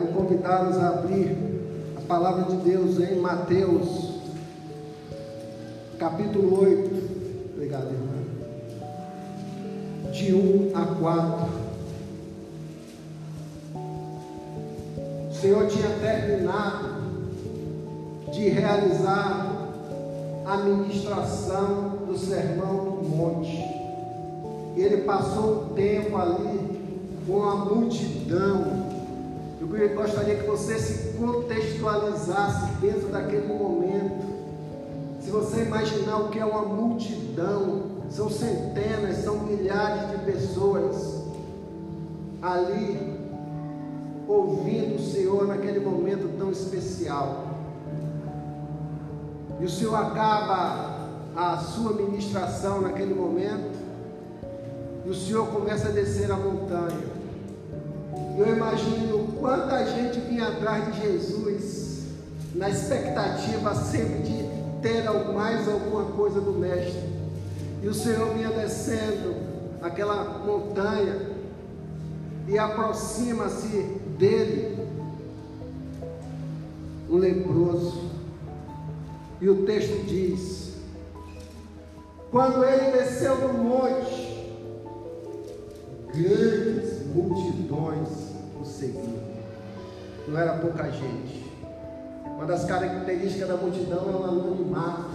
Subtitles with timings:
[0.00, 1.36] Quero a abrir
[1.94, 4.14] a palavra de Deus em Mateus,
[5.98, 7.52] capítulo 8.
[7.54, 8.14] Obrigado, irmã.
[10.10, 11.48] De 1 a 4.
[15.28, 16.88] O Senhor tinha terminado
[18.32, 19.54] de realizar
[20.46, 23.62] a ministração do Sermão do Monte.
[24.76, 26.80] Ele passou um tempo ali
[27.26, 28.79] com a multidão.
[29.72, 34.28] Eu gostaria que você se contextualizasse dentro daquele momento.
[35.20, 41.20] Se você imaginar o que é uma multidão, são centenas, são milhares de pessoas
[42.42, 43.18] ali
[44.26, 47.46] ouvindo o Senhor naquele momento tão especial.
[49.60, 53.78] E o Senhor acaba a sua ministração naquele momento,
[55.04, 57.20] e o Senhor começa a descer a montanha.
[58.38, 62.04] Eu imagino quanta gente vinha atrás de Jesus,
[62.54, 65.02] na expectativa sempre de ter
[65.32, 67.02] mais alguma coisa do Mestre.
[67.82, 69.34] E o Senhor vinha descendo
[69.82, 71.30] aquela montanha
[72.46, 73.82] e aproxima-se
[74.18, 74.78] dele
[77.08, 78.10] um leproso.
[79.40, 80.74] E o texto diz:
[82.30, 84.46] quando ele desceu do monte,
[86.12, 88.08] grandes multidões
[88.60, 89.29] o seguiam.
[90.28, 91.50] Não era pouca gente.
[92.24, 95.10] Uma das características da multidão é o anonimato,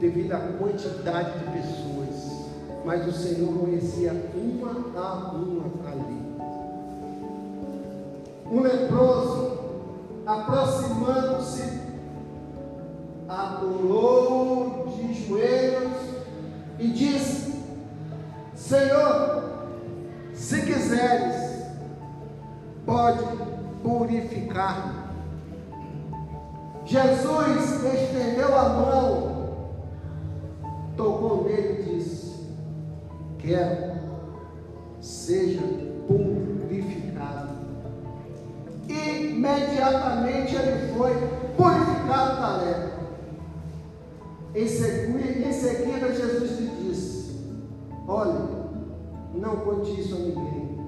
[0.00, 2.48] devido à quantidade de pessoas.
[2.84, 6.28] Mas o Senhor conhecia uma a uma ali.
[8.50, 9.58] Um leproso,
[10.26, 11.88] aproximando-se
[13.28, 15.92] adorou de joelhos
[16.78, 17.62] e disse:
[18.54, 19.44] Senhor,
[20.32, 21.64] se quiseres,
[22.86, 23.22] pode
[23.82, 25.08] purificar-me.
[26.84, 29.56] Jesus estendeu a mão,
[30.96, 32.46] tocou nele e disse:
[33.38, 33.92] Quero,
[35.00, 35.60] seja
[36.06, 37.50] purificado.
[38.88, 41.12] Imediatamente ele foi
[41.56, 42.98] purificado da lepra.
[44.54, 47.38] Em seguida, Jesus lhe disse:
[48.06, 48.40] Olha,
[49.34, 50.78] não conte isso a ninguém,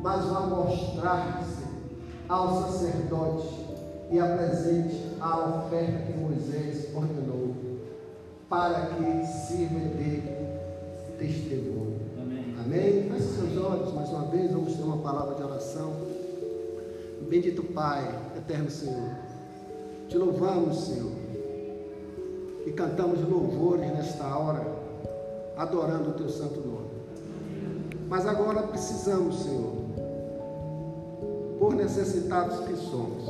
[0.00, 1.65] mas vá mostrar-se
[2.28, 3.48] ao sacerdote
[4.10, 7.54] e apresente a oferta que Moisés ordenou,
[8.48, 10.22] para que sirva de
[11.18, 12.00] testemunho.
[12.20, 12.54] Amém.
[12.58, 13.10] Amém?
[13.10, 15.92] Feche seus olhos mais uma vez, vamos ter uma palavra de oração.
[17.28, 19.10] Bendito Pai, eterno Senhor,
[20.08, 21.26] te louvamos, Senhor
[22.66, 24.66] e cantamos louvores nesta hora,
[25.56, 26.90] adorando o teu santo nome.
[28.08, 29.75] Mas agora precisamos, Senhor,
[31.66, 33.24] por necessitados que somos,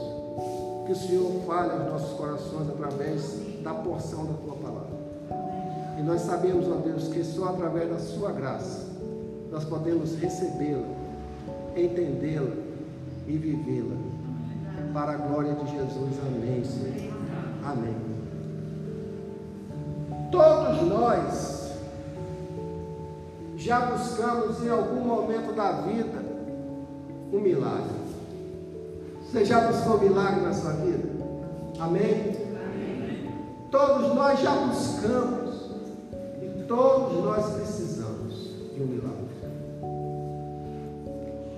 [0.84, 4.94] que o Senhor fale aos nossos corações através da porção da tua palavra.
[5.98, 8.88] E nós sabemos, ó Deus, que só através da sua graça
[9.50, 10.86] nós podemos recebê-la,
[11.74, 12.52] entendê-la
[13.26, 13.96] e vivê-la.
[14.92, 16.18] Para a glória de Jesus.
[16.26, 17.14] Amém, Senhor.
[17.64, 17.96] Amém.
[20.30, 21.70] Todos nós
[23.56, 26.22] já buscamos em algum momento da vida
[27.32, 28.05] um milagre.
[29.26, 31.08] Você já buscou milagre na sua vida?
[31.80, 32.36] Amém?
[32.48, 33.34] Amém?
[33.70, 35.70] Todos nós já buscamos
[36.40, 38.34] e todos nós precisamos
[38.74, 39.26] de um milagre.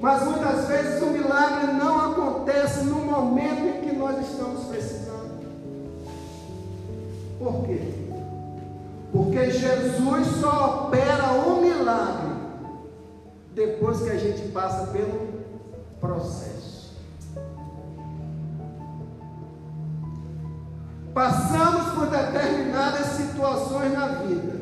[0.01, 5.09] Mas muitas vezes o milagre não acontece no momento em que nós estamos precisando.
[7.39, 7.81] Por quê?
[9.12, 12.33] Porque Jesus só opera um milagre
[13.55, 15.29] depois que a gente passa pelo
[16.00, 16.57] processo.
[23.38, 24.59] Situações na vida.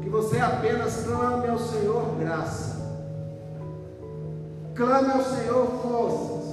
[0.00, 2.80] Que você apenas clame ao Senhor graça.
[4.76, 6.50] Clame ao Senhor forças.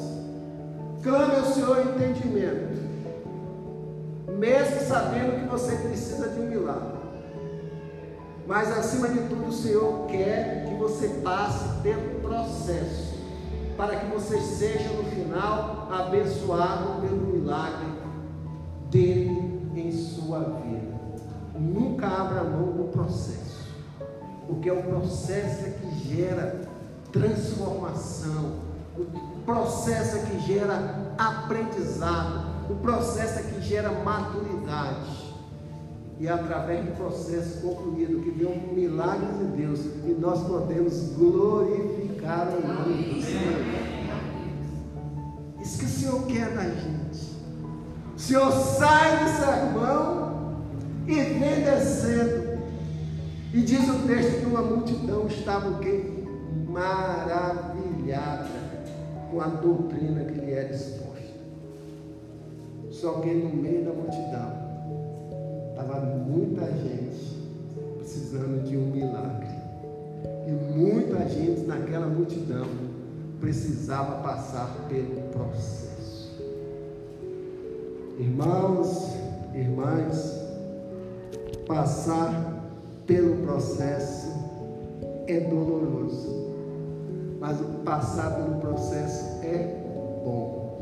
[1.03, 2.77] Clame ao Senhor entendimento
[4.27, 6.97] mesmo sabendo que você precisa de um milagre.
[8.45, 13.15] Mas acima de tudo, o Senhor quer que você passe pelo processo,
[13.75, 17.87] para que você seja no final abençoado pelo milagre
[18.91, 19.46] dele
[20.27, 20.97] sua vida.
[21.57, 23.65] Nunca abra mão do processo,
[24.45, 26.61] porque é o processo é que gera
[27.11, 28.59] transformação,
[28.97, 35.25] o processo é que gera aprendizado, o processo é que gera maturidade.
[36.19, 41.11] E é através do processo concluído que vem um milagre de Deus e nós podemos
[41.15, 43.61] glorificar o nome do Senhor.
[45.61, 46.96] Isso que o Senhor quer da gente.
[48.17, 50.57] Senhor sai do sermão
[51.07, 52.57] e vem descendo.
[53.53, 56.03] E diz o texto que uma multidão estava o quê?
[56.67, 58.49] Maravilhada
[59.31, 61.07] com a doutrina que lhe era exposta.
[62.89, 64.51] Só que no meio da multidão
[65.69, 67.37] estava muita gente
[67.99, 69.55] precisando de um milagre.
[70.47, 72.65] E muita gente naquela multidão
[73.39, 75.86] precisava passar pelo processo.
[78.19, 79.13] Irmãos,
[79.53, 80.41] irmãs,
[81.67, 82.65] passar
[83.05, 84.33] pelo processo
[85.27, 86.55] é doloroso,
[87.39, 89.83] mas passar pelo processo é
[90.25, 90.81] bom.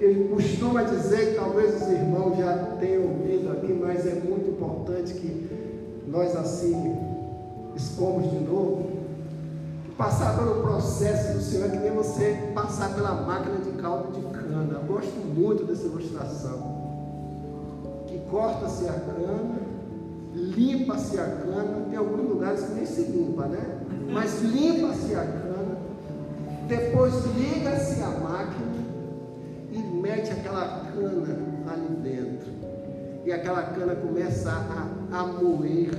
[0.00, 5.50] Ele costuma dizer, talvez os irmãos já tenham ouvido aqui, mas é muito importante que
[6.08, 6.96] nós assim
[7.76, 8.90] expomos de novo.
[9.98, 14.31] Passar pelo processo do Senhor é que nem você passar pela máquina de caldo de
[14.52, 14.74] cana.
[14.74, 16.82] Eu gosto muito dessa ilustração.
[18.06, 19.58] Que corta-se a cana,
[20.34, 23.80] limpa-se a cana, tem alguns lugares que nem se limpa, né?
[24.12, 25.78] Mas limpa-se a cana,
[26.68, 28.82] depois liga-se a máquina
[30.02, 32.50] mete aquela cana ali dentro.
[33.24, 35.90] E aquela cana começa a, a moer,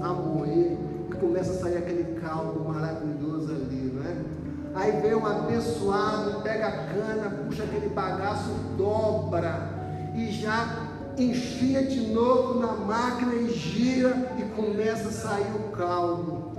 [0.00, 0.78] a moer,
[1.10, 4.39] e começa a sair aquele caldo maravilhoso ali, não é?
[4.74, 9.80] Aí vem um abençoado, pega a cana, puxa aquele bagaço, dobra
[10.14, 10.88] e já
[11.18, 16.50] enfia de novo na máquina e gira e começa a sair o caldo.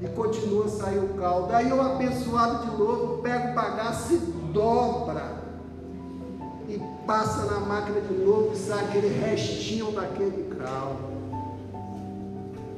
[0.00, 1.52] E continua a sair o caldo.
[1.52, 4.18] Aí o abençoado de novo pega o bagaço e
[4.52, 5.44] dobra
[6.68, 11.14] e passa na máquina de novo e sai aquele restinho daquele caldo.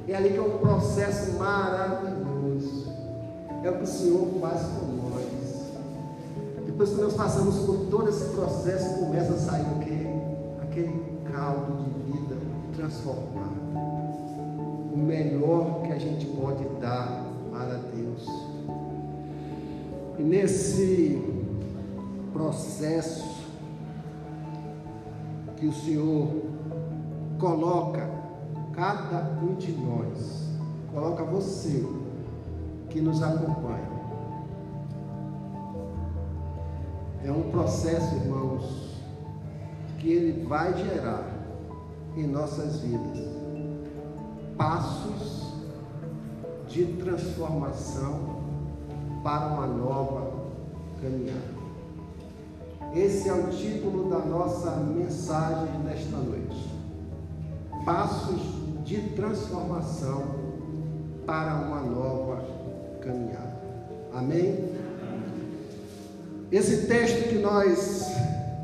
[0.08, 2.25] É ali que é um processo maravilhoso.
[3.66, 5.26] É o que o Senhor faz com nós.
[6.64, 10.06] Depois que nós passamos por todo esse processo, começa a sair o quê?
[10.62, 12.36] Aquele caldo de vida
[12.76, 13.56] transformado.
[14.94, 18.24] O melhor que a gente pode dar para Deus.
[20.16, 21.20] E nesse
[22.32, 23.24] processo
[25.56, 26.28] que o Senhor
[27.36, 28.08] coloca
[28.72, 30.50] cada um de nós,
[30.94, 31.84] coloca você
[32.96, 33.90] que nos acompanha.
[37.22, 39.02] É um processo, irmãos,
[39.98, 41.28] que ele vai gerar
[42.16, 43.18] em nossas vidas
[44.56, 45.52] passos
[46.68, 48.40] de transformação
[49.22, 50.32] para uma nova
[51.02, 51.54] caminhada.
[52.94, 56.74] Esse é o título da nossa mensagem nesta noite.
[57.84, 58.40] Passos
[58.86, 60.46] de transformação
[61.26, 62.55] para uma nova
[63.06, 63.56] caminhada.
[64.12, 64.56] Amém?
[66.50, 68.06] Esse texto que nós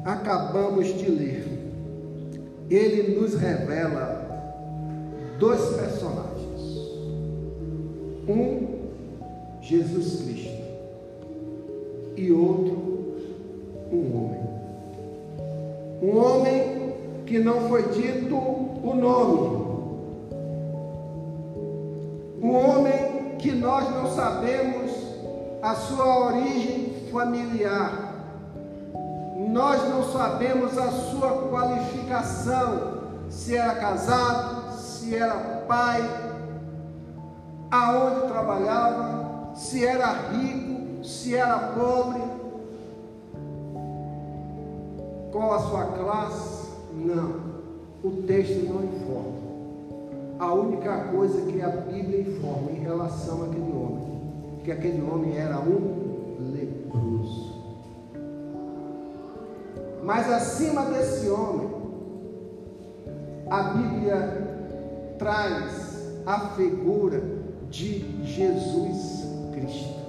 [0.05, 1.47] acabamos de ler,
[2.69, 4.23] ele nos revela
[5.39, 6.61] dois personagens.
[8.29, 8.73] Um,
[9.61, 10.63] Jesus Cristo,
[12.17, 13.17] e outro,
[13.93, 14.43] um homem.
[16.03, 16.95] Um homem
[17.27, 19.62] que não foi dito o nome.
[23.83, 24.93] Nós não sabemos
[25.61, 28.13] a sua origem familiar.
[29.49, 35.35] Nós não sabemos a sua qualificação, se era casado, se era
[35.67, 36.03] pai,
[37.71, 42.23] aonde trabalhava, se era rico, se era pobre
[45.33, 46.69] qual a sua classe?
[46.93, 47.53] Não.
[48.05, 49.42] O texto não informa.
[50.43, 55.61] A única coisa que a Bíblia informa em relação àquele homem, que aquele homem era
[55.61, 57.63] um leproso.
[60.03, 61.71] Mas acima desse homem,
[63.49, 67.23] a Bíblia traz a figura
[67.71, 70.01] de Jesus Cristo.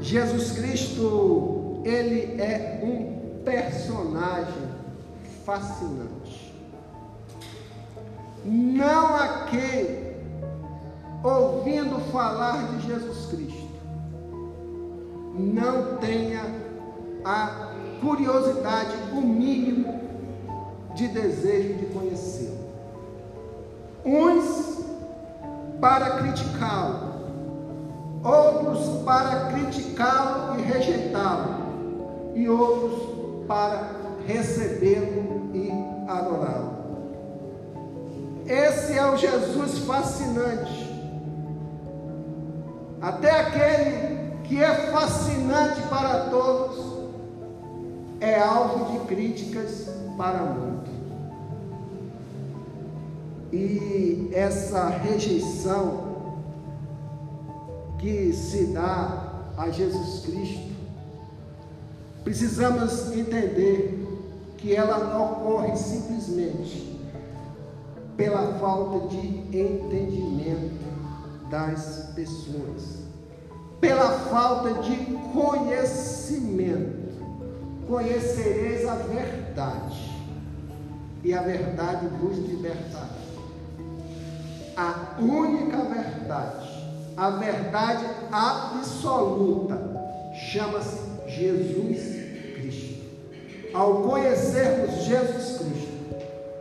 [0.00, 4.66] Jesus Cristo ele é um personagem
[5.44, 6.45] fascinante.
[8.46, 9.16] Não
[9.50, 10.14] quem,
[11.24, 13.66] ouvindo falar de Jesus Cristo,
[15.34, 16.42] não tenha
[17.24, 20.00] a curiosidade, o mínimo
[20.94, 22.56] de desejo de conhecê-lo.
[24.04, 24.84] Uns
[25.80, 27.16] para criticá-lo,
[28.22, 31.66] outros para criticá-lo e rejeitá-lo
[32.36, 33.90] e outros para
[34.26, 35.70] recebê-lo e
[36.08, 36.75] adorá-lo.
[38.48, 40.86] Esse é o Jesus fascinante.
[43.00, 46.96] Até aquele que é fascinante para todos,
[48.20, 50.94] é alvo de críticas para muitos.
[53.52, 56.06] E essa rejeição
[57.98, 60.70] que se dá a Jesus Cristo,
[62.22, 64.06] precisamos entender
[64.56, 66.85] que ela não ocorre simplesmente
[68.16, 69.18] pela falta de
[69.56, 70.86] entendimento
[71.50, 73.04] das pessoas,
[73.80, 74.96] pela falta de
[75.32, 77.06] conhecimento.
[77.86, 80.10] Conhecereis a verdade,
[81.22, 83.08] e a verdade vos libertará.
[84.76, 86.68] A única verdade,
[87.16, 89.78] a verdade absoluta,
[90.34, 92.16] chama-se Jesus
[93.76, 95.75] ao conhecermos Jesus Cristo,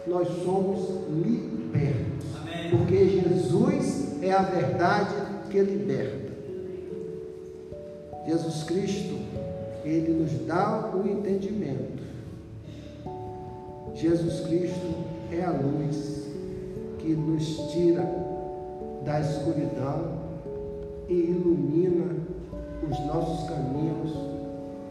[0.08, 2.26] nós somos libertos.
[2.42, 2.70] Amém.
[2.70, 5.16] Porque Jesus é a verdade
[5.50, 6.26] que liberta.
[8.26, 9.16] Jesus Cristo,
[9.84, 12.04] ele nos dá o entendimento.
[13.94, 14.96] Jesus Cristo
[15.32, 16.26] é a luz
[17.00, 18.04] que nos tira
[19.06, 20.26] da escuridão
[21.08, 22.16] e ilumina
[22.90, 24.12] os nossos caminhos,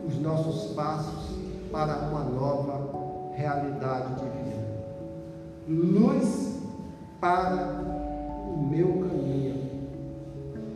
[0.07, 1.37] os nossos passos
[1.73, 4.64] para uma nova realidade de vida.
[5.69, 6.59] Luz
[7.21, 7.81] para
[8.55, 9.71] o meu caminho,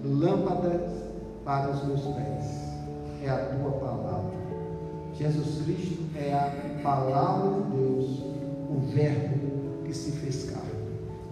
[0.02, 0.90] lâmpadas
[1.44, 2.58] para os meus pés.
[3.22, 4.38] É a tua palavra.
[5.14, 8.22] Jesus Cristo é a palavra de Deus,
[8.70, 10.68] o Verbo que se fez carne.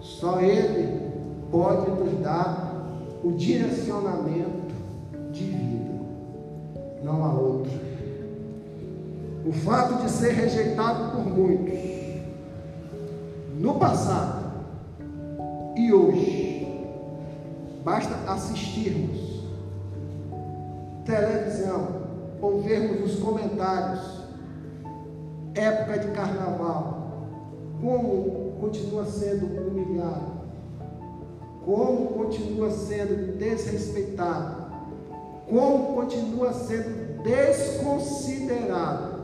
[0.01, 1.11] Só Ele
[1.49, 2.73] pode nos dar
[3.23, 4.75] o direcionamento
[5.31, 6.01] de vida.
[7.03, 7.71] Não há outro.
[9.45, 11.86] O fato de ser rejeitado por muitos,
[13.59, 14.45] no passado
[15.75, 16.85] e hoje,
[17.83, 19.43] basta assistirmos
[21.05, 21.87] televisão
[22.41, 24.21] ou vermos os comentários,
[25.55, 27.27] época de carnaval,
[27.81, 30.37] como continua sendo humilhado,
[31.65, 34.67] como continua sendo desrespeitado,
[35.49, 39.17] como continua sendo desconsiderado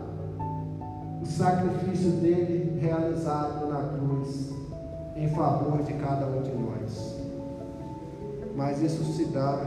[1.21, 3.62] o sacrifício dele realizado
[4.03, 4.49] cruz
[5.15, 7.15] em favor de cada um de nós.
[8.55, 9.65] Mas isso se dá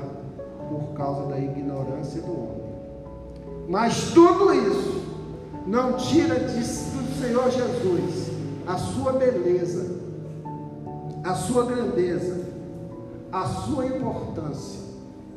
[0.69, 2.67] por causa da ignorância do homem.
[3.69, 5.03] Mas tudo isso
[5.67, 8.31] não tira do Senhor Jesus
[8.67, 10.01] a sua beleza,
[11.25, 12.47] a sua grandeza,
[13.33, 14.81] a sua importância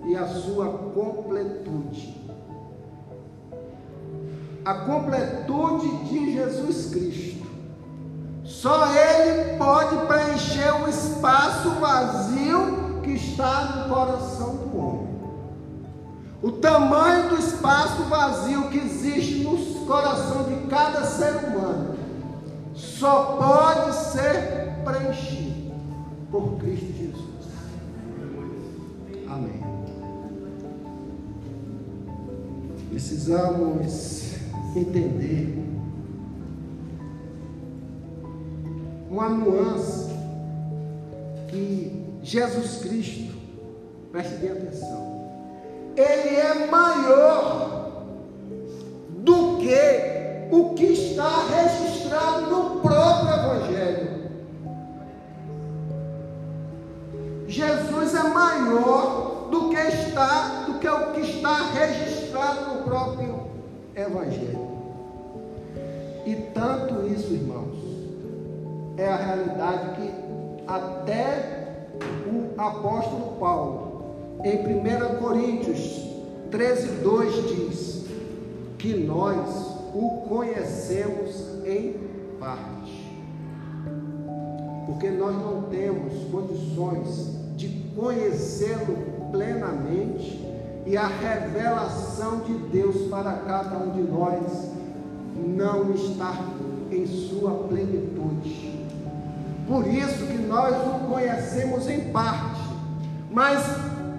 [0.06, 2.20] e a sua completude
[4.70, 7.39] a completude de Jesus Cristo.
[8.62, 15.08] Só Ele pode preencher o espaço vazio que está no coração do homem.
[16.42, 21.96] O tamanho do espaço vazio que existe no coração de cada ser humano
[22.74, 25.72] só pode ser preenchido
[26.30, 27.48] por Cristo Jesus.
[29.30, 29.64] Amém.
[32.90, 34.34] Precisamos
[34.76, 35.79] entender
[39.10, 40.14] uma nuance
[41.48, 43.34] que Jesus Cristo,
[44.12, 45.10] preste bem atenção,
[45.96, 48.04] ele é maior
[49.10, 54.20] do que o que está registrado no próprio Evangelho.
[57.48, 63.48] Jesus é maior do que está, do que o que está registrado no próprio
[63.96, 64.70] Evangelho.
[66.26, 67.79] E tanto isso, irmãos,
[69.00, 70.12] é a realidade que
[70.68, 71.88] até
[72.28, 74.04] o apóstolo Paulo,
[74.44, 76.06] em 1 Coríntios
[76.52, 78.06] 13, 2 diz
[78.78, 81.96] que nós o conhecemos em
[82.40, 83.10] parte.
[84.86, 88.98] Porque nós não temos condições de conhecê-lo
[89.32, 90.46] plenamente
[90.86, 94.72] e a revelação de Deus para cada um de nós
[95.36, 96.34] não está
[96.92, 98.69] em sua plenitude.
[99.70, 102.60] Por isso que nós o conhecemos em parte,
[103.30, 103.64] mas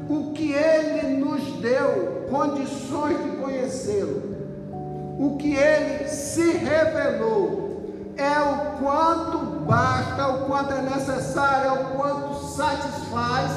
[0.08, 4.22] o que ele nos deu condições de conhecê-lo,
[5.18, 7.82] o que ele se revelou,
[8.16, 13.50] é o quanto basta, o quanto é necessário, é o quanto satisfaz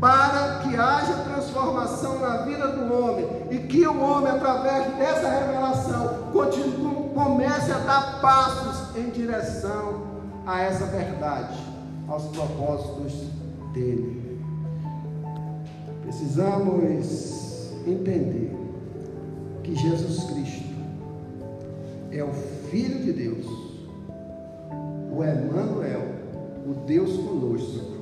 [0.00, 6.30] para que haja transformação na vida do homem e que o homem, através dessa revelação,
[6.32, 10.15] continue, comece a dar passos em direção
[10.46, 11.58] a essa verdade,
[12.06, 13.28] aos propósitos
[13.72, 14.40] dele.
[16.02, 18.56] Precisamos entender
[19.64, 20.76] que Jesus Cristo
[22.12, 22.32] é o
[22.70, 23.46] Filho de Deus,
[25.10, 26.02] o Emmanuel,
[26.64, 27.96] o Deus conosco,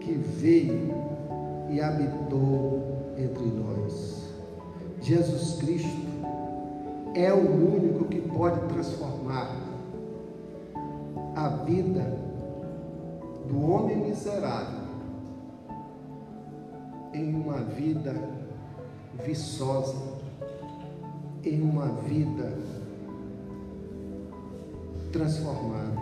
[0.00, 0.94] que veio
[1.70, 4.28] e habitou entre nós.
[5.00, 6.02] Jesus Cristo
[7.14, 9.71] é o único que pode transformar
[11.42, 12.04] a vida
[13.48, 14.80] do homem miserável
[17.12, 18.14] em uma vida
[19.24, 19.96] viçosa,
[21.44, 22.56] em uma vida
[25.10, 26.00] transformada.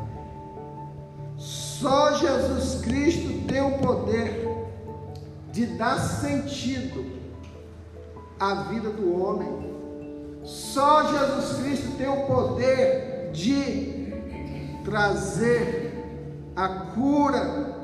[1.38, 4.46] Só Jesus Cristo tem o poder
[5.52, 7.18] de dar sentido
[8.38, 9.70] à vida do homem.
[10.44, 13.89] Só Jesus Cristo tem o poder de
[14.84, 17.74] trazer a cura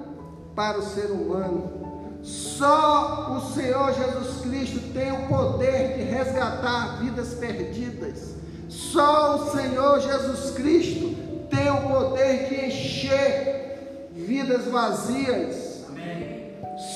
[0.54, 2.18] para o ser humano.
[2.22, 8.34] Só o Senhor Jesus Cristo tem o poder de resgatar vidas perdidas.
[8.68, 11.14] Só o Senhor Jesus Cristo
[11.48, 15.84] tem o poder de encher vidas vazias.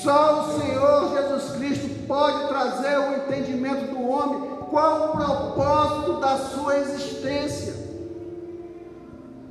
[0.03, 6.37] Só o Senhor Jesus Cristo pode trazer o entendimento do homem qual o propósito da
[6.37, 7.80] sua existência.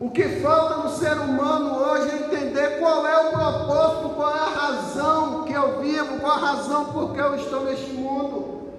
[0.01, 4.39] O que falta no ser humano hoje é entender qual é o propósito, qual é
[4.39, 8.71] a razão que eu vivo, qual a razão por que eu estou neste mundo.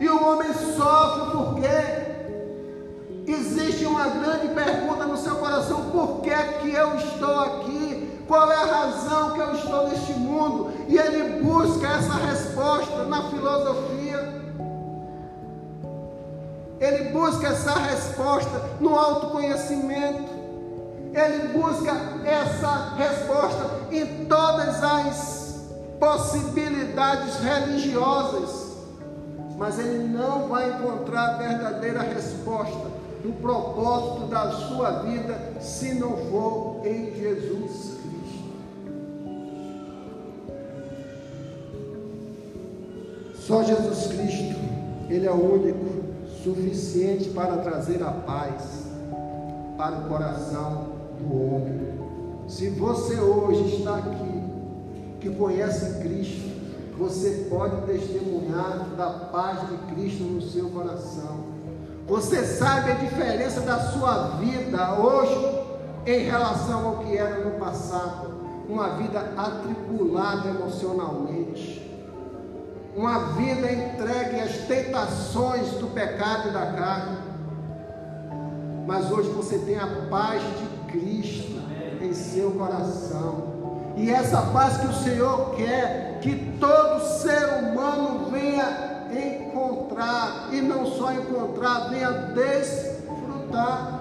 [0.00, 6.72] E o homem sofre porque existe uma grande pergunta no seu coração: por que, que
[6.72, 8.18] eu estou aqui?
[8.26, 10.72] Qual é a razão que eu estou neste mundo?
[10.88, 14.01] E ele busca essa resposta na filosofia.
[16.82, 20.32] Ele busca essa resposta no autoconhecimento.
[21.14, 21.92] Ele busca
[22.24, 25.64] essa resposta em todas as
[26.00, 28.72] possibilidades religiosas.
[29.56, 32.90] Mas ele não vai encontrar a verdadeira resposta
[33.22, 38.42] do propósito da sua vida se não for em Jesus Cristo.
[43.36, 44.56] Só Jesus Cristo,
[45.08, 46.11] Ele é o único
[46.42, 48.86] suficiente para trazer a paz
[49.76, 50.86] para o coração
[51.18, 51.92] do homem.
[52.48, 54.42] Se você hoje está aqui,
[55.20, 56.50] que conhece Cristo,
[56.98, 61.52] você pode testemunhar da paz de Cristo no seu coração.
[62.06, 65.62] Você sabe a diferença da sua vida hoje
[66.04, 68.32] em relação ao que era no passado.
[68.68, 71.41] Uma vida atribulada emocionalmente
[72.94, 77.16] uma vida entregue às tentações do pecado e da carne.
[78.86, 81.60] Mas hoje você tem a paz de Cristo
[82.00, 83.52] em seu coração.
[83.96, 90.86] E essa paz que o Senhor quer que todo ser humano venha encontrar, e não
[90.86, 94.00] só encontrar, venha desfrutar.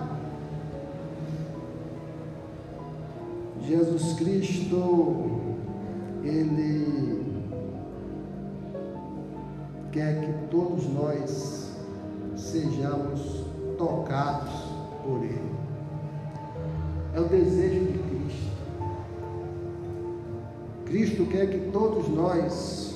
[3.65, 5.41] Jesus Cristo,
[6.23, 7.30] Ele
[9.91, 11.69] quer que todos nós
[12.37, 13.43] sejamos
[13.77, 14.51] tocados
[15.03, 15.51] por Ele.
[17.13, 18.51] É o desejo de Cristo.
[20.85, 22.95] Cristo quer que todos nós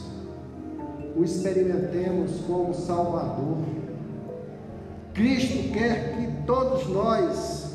[1.16, 3.58] o experimentemos como Salvador.
[5.14, 7.74] Cristo quer que todos nós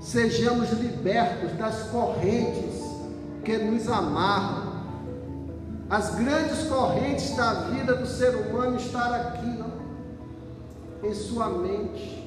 [0.00, 2.80] sejamos libertos das correntes
[3.44, 4.69] que nos amarram
[5.90, 12.20] as grandes correntes da vida do ser humano estar aqui, ó, em sua mente.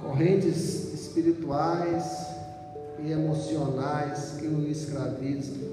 [0.00, 2.28] Correntes espirituais
[3.00, 5.72] e emocionais que nos escravizam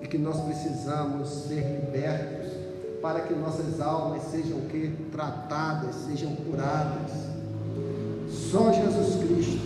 [0.00, 2.52] e que nós precisamos ser libertos
[3.02, 7.10] para que nossas almas sejam que tratadas, sejam curadas.
[8.30, 9.60] Só Jesus Cristo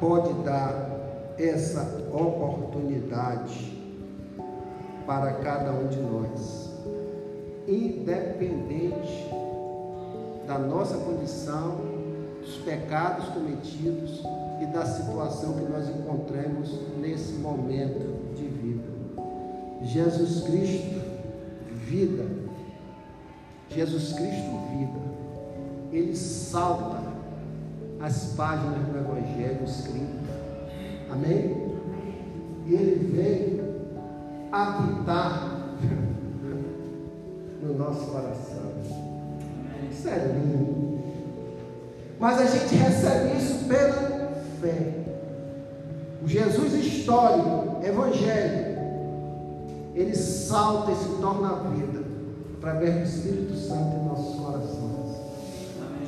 [0.00, 0.90] pode dar
[1.38, 3.76] essa oportunidade
[5.06, 6.70] para cada um de nós,
[7.68, 9.30] independente
[10.46, 11.76] da nossa condição,
[12.40, 14.22] dos pecados cometidos
[14.60, 18.88] e da situação que nós encontramos nesse momento de vida.
[19.82, 21.00] Jesus Cristo,
[21.70, 22.24] vida.
[23.70, 25.06] Jesus Cristo, vida.
[25.92, 27.02] Ele salta
[28.00, 30.16] as páginas do Evangelho escrito
[31.10, 31.65] Amém?
[32.66, 33.60] E ele vem
[34.50, 35.76] habitar
[37.62, 38.72] no nosso coração.
[39.90, 40.98] Isso é lindo.
[42.18, 44.94] Mas a gente recebe isso pela fé.
[46.22, 48.80] O Jesus histórico, evangélico,
[49.94, 52.02] ele salta e se torna vida
[52.56, 55.16] através do Espírito Santo em nossos corações.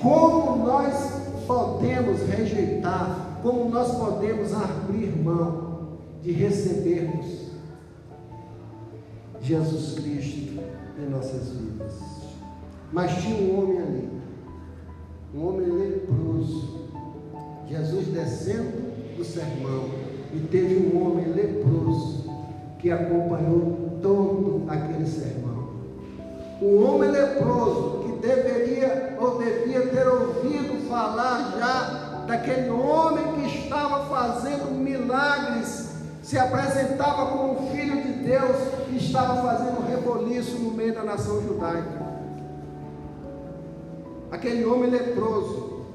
[0.02, 1.12] Como nós
[1.46, 5.67] podemos rejeitar, como nós podemos abrir mão
[6.22, 7.48] de recebermos
[9.40, 10.62] Jesus Cristo
[10.98, 11.94] em nossas vidas.
[12.92, 14.08] Mas tinha um homem ali,
[15.34, 16.78] um homem leproso.
[17.68, 19.90] Jesus descendo do sermão
[20.32, 22.30] e teve um homem leproso
[22.78, 25.68] que acompanhou todo aquele sermão.
[26.60, 34.06] O homem leproso que deveria ou devia ter ouvido falar já daquele homem que estava
[34.06, 35.87] fazendo milagres,
[36.28, 38.56] se apresentava como filho de Deus
[38.90, 42.06] e estava fazendo reboliço no meio da nação judaica.
[44.30, 45.86] Aquele homem leproso,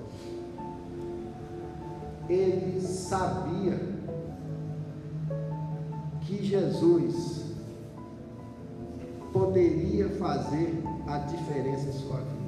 [2.28, 3.80] ele sabia
[6.22, 7.44] que Jesus
[9.32, 12.44] poderia fazer a diferença em sua vida.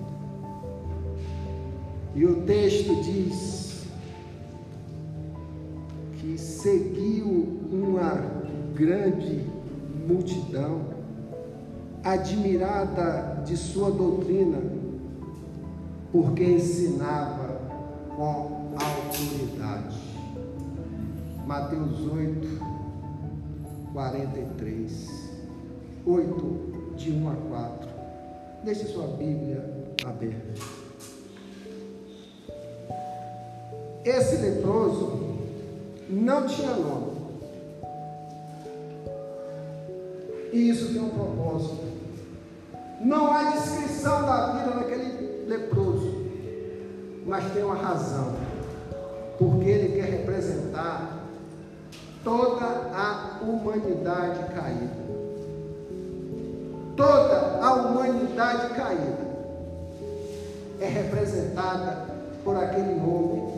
[2.16, 3.65] E o texto diz
[6.38, 8.14] seguiu uma
[8.74, 9.46] grande
[10.08, 10.82] multidão,
[12.04, 14.60] admirada de sua doutrina,
[16.12, 17.60] porque ensinava
[18.16, 19.98] com autoridade.
[21.46, 22.48] Mateus 8,
[23.94, 25.10] 43,
[26.06, 27.90] 8, de 1 a 4.
[28.64, 29.64] Deixe sua Bíblia
[30.04, 30.54] aberta.
[34.04, 35.35] Esse leproso
[36.10, 37.16] não tinha nome.
[40.54, 41.84] E isso tem um propósito.
[43.02, 46.26] Não há descrição da vida daquele leproso,
[47.26, 48.36] mas tem uma razão.
[49.38, 51.26] Porque ele quer representar
[52.24, 55.06] toda a humanidade caída.
[56.96, 59.26] Toda a humanidade caída
[60.80, 62.06] é representada
[62.44, 63.55] por aquele homem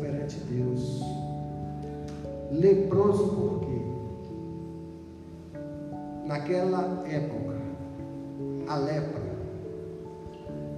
[0.00, 1.00] perante Deus.
[2.50, 3.78] Leproso por quê?
[6.28, 7.56] naquela época,
[8.68, 9.22] a lepra,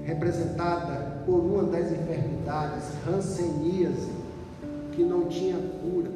[0.04, 4.12] representada por uma das enfermidades, ranceníase,
[4.92, 6.10] que não tinha cura,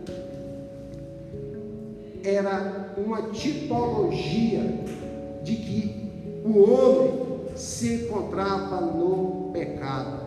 [2.22, 4.62] era uma tipologia
[5.42, 7.12] de que o homem
[7.56, 10.20] se encontrava no pecado.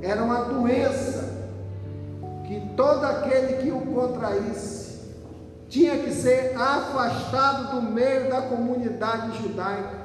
[0.00, 1.11] Era uma doença
[2.76, 4.82] todo aquele que o contraísse
[5.68, 10.02] tinha que ser afastado do meio da comunidade judaica,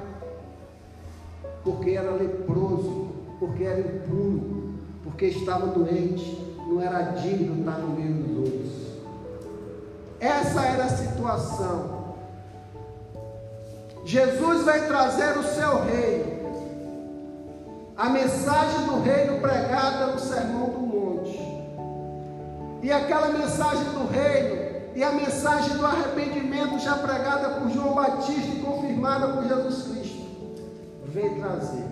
[1.62, 8.14] porque era leproso, porque era impuro, porque estava doente, não era digno estar no meio
[8.14, 8.72] dos outros.
[10.20, 11.98] Essa era a situação.
[14.04, 16.38] Jesus vai trazer o seu reino,
[17.94, 20.87] a mensagem do reino pregada no Sermão do.
[22.82, 28.56] E aquela mensagem do reino e a mensagem do arrependimento, já pregada por João Batista
[28.56, 30.26] e confirmada por Jesus Cristo,
[31.06, 31.84] veio trazer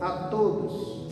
[0.00, 1.08] a todos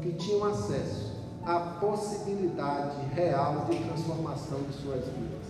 [0.00, 1.14] que tinham acesso
[1.44, 5.44] à possibilidade real de transformação de suas vidas.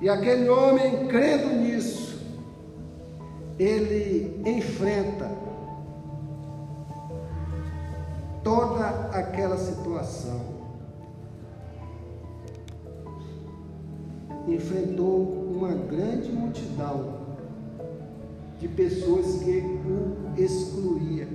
[0.00, 2.18] E aquele homem, crendo nisso,
[3.58, 5.28] ele enfrenta
[8.44, 10.47] toda aquela situação
[14.54, 17.18] enfrentou uma grande multidão
[18.58, 21.28] de pessoas que o excluía.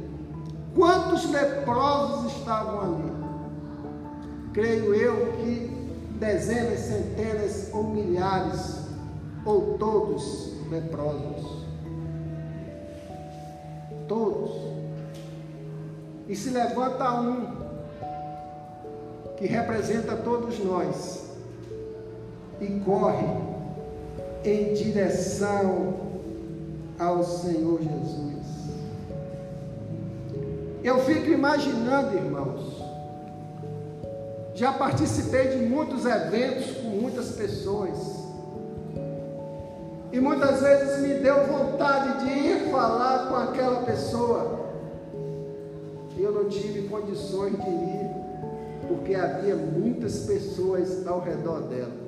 [0.76, 3.12] Quantos leprosos estavam ali?
[4.54, 5.72] Creio eu que
[6.20, 8.84] dezenas, centenas ou milhares,
[9.46, 11.64] ou todos leprosos.
[14.08, 14.52] Todos.
[16.28, 17.64] E se levanta um
[19.38, 21.23] que representa todos nós
[22.64, 23.28] e corre
[24.46, 25.94] em direção
[26.98, 28.34] ao Senhor Jesus.
[30.84, 32.84] Eu fico imaginando, irmãos,
[34.54, 37.98] já participei de muitos eventos com muitas pessoas.
[40.12, 44.60] E muitas vezes me deu vontade de ir falar com aquela pessoa.
[46.16, 48.12] E eu não tive condições de ir,
[48.88, 52.03] porque havia muitas pessoas ao redor dela.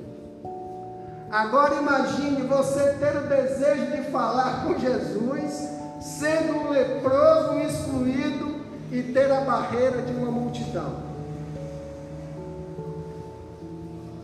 [1.31, 8.55] Agora imagine você ter o desejo de falar com Jesus, sendo um leproso excluído
[8.91, 11.03] e ter a barreira de uma multidão.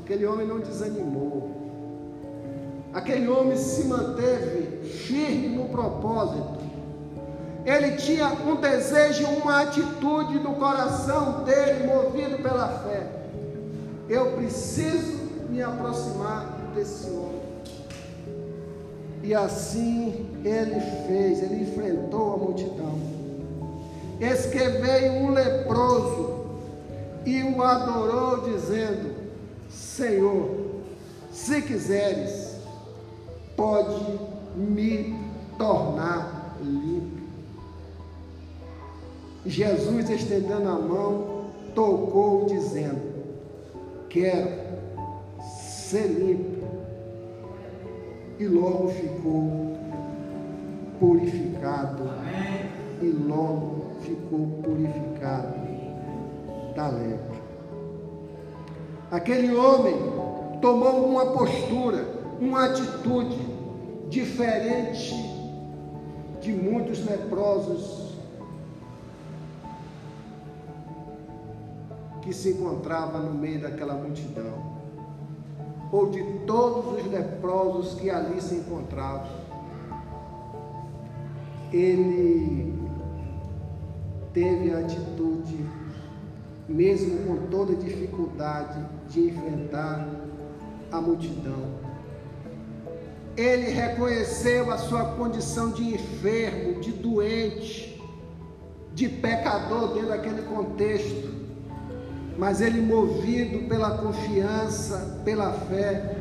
[0.03, 1.51] Aquele homem não desanimou.
[2.93, 6.59] Aquele homem se manteve firme no propósito.
[7.65, 13.07] Ele tinha um desejo, uma atitude no coração dele, movido pela fé.
[14.09, 17.41] Eu preciso me aproximar desse homem.
[19.23, 22.99] E assim ele fez, ele enfrentou a multidão.
[24.19, 26.41] Eis que veio um leproso
[27.25, 29.15] e o adorou, dizendo:
[29.69, 30.49] Senhor,
[31.31, 32.55] se quiseres,
[33.55, 34.19] pode
[34.55, 35.15] me
[35.57, 37.21] tornar limpo.
[39.45, 43.01] Jesus, estendendo a mão, tocou, dizendo:
[44.09, 44.51] Quero
[45.41, 46.50] ser limpo.
[48.41, 49.77] E logo ficou
[50.99, 52.05] purificado.
[52.99, 55.59] E logo ficou purificado
[56.75, 57.39] da lepra.
[59.11, 59.95] Aquele homem
[60.59, 62.03] tomou uma postura,
[62.39, 63.37] uma atitude
[64.09, 65.13] diferente
[66.41, 68.15] de muitos leprosos
[72.23, 74.80] que se encontravam no meio daquela multidão,
[75.91, 79.29] ou de todos os leprosos que ali se encontravam.
[81.71, 82.73] Ele
[84.33, 85.81] teve a atitude
[86.67, 90.07] mesmo com toda dificuldade de enfrentar
[90.91, 91.81] a multidão.
[93.35, 98.01] Ele reconheceu a sua condição de enfermo, de doente,
[98.93, 101.40] de pecador dentro daquele contexto,
[102.37, 106.17] mas ele, movido pela confiança, pela fé,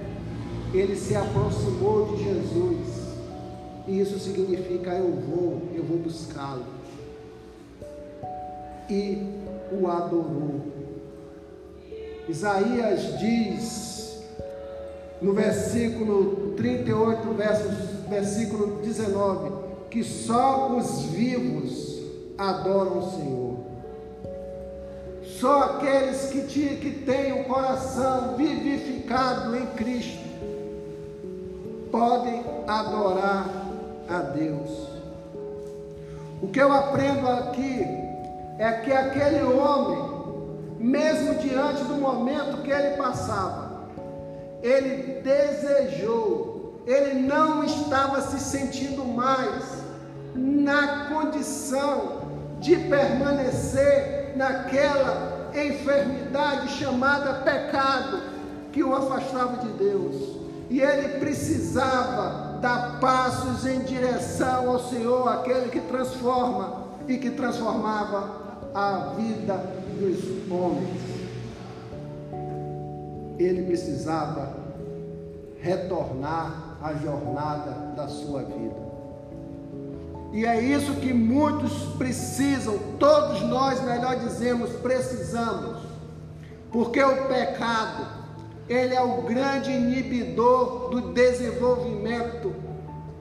[0.73, 3.01] ele se aproximou de Jesus.
[3.87, 6.65] E isso significa eu vou, eu vou buscá-lo.
[8.89, 9.27] E
[9.73, 10.61] o adorou.
[12.29, 14.23] Isaías diz
[15.21, 17.75] no versículo 38, versos,
[18.09, 19.53] versículo 19,
[19.91, 22.01] que só os vivos
[22.39, 23.50] adoram o Senhor.
[25.41, 30.21] Só aqueles que, te, que têm o coração vivificado em Cristo
[31.91, 33.49] podem adorar
[34.07, 34.91] a Deus.
[36.43, 37.87] O que eu aprendo aqui
[38.59, 43.89] é que aquele homem, mesmo diante do momento que ele passava,
[44.63, 49.79] ele desejou, ele não estava se sentindo mais
[50.35, 52.29] na condição
[52.61, 58.21] de permanecer naquela enfermidade chamada pecado
[58.73, 60.41] que o afastava de Deus.
[60.69, 68.41] E ele precisava dar passos em direção ao Senhor, aquele que transforma e que transformava
[68.75, 69.55] a vida
[69.99, 71.01] dos homens.
[73.39, 74.55] Ele precisava
[75.61, 78.90] retornar à jornada da sua vida.
[80.33, 85.83] E é isso que muitos precisam, todos nós, melhor dizemos, precisamos.
[86.71, 88.07] Porque o pecado,
[88.69, 92.55] ele é o grande inibidor do desenvolvimento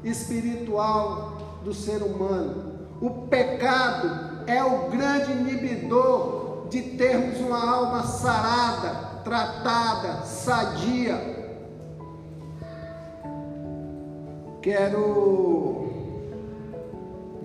[0.03, 2.73] espiritual do ser humano.
[3.01, 11.39] O pecado é o grande inibidor de termos uma alma sarada, tratada, sadia.
[14.61, 15.98] Quero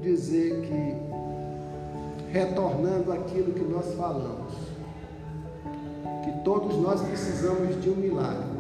[0.05, 4.53] dizer que, retornando aquilo que nós falamos,
[6.25, 8.55] que todos nós precisamos de um milagre,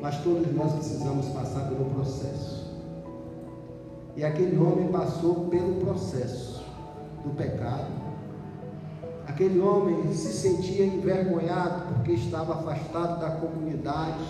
[0.00, 2.66] mas todos nós precisamos passar pelo processo.
[4.16, 6.64] E aquele homem passou pelo processo
[7.22, 7.90] do pecado.
[9.26, 14.24] Aquele homem se sentia envergonhado porque estava afastado da comunidade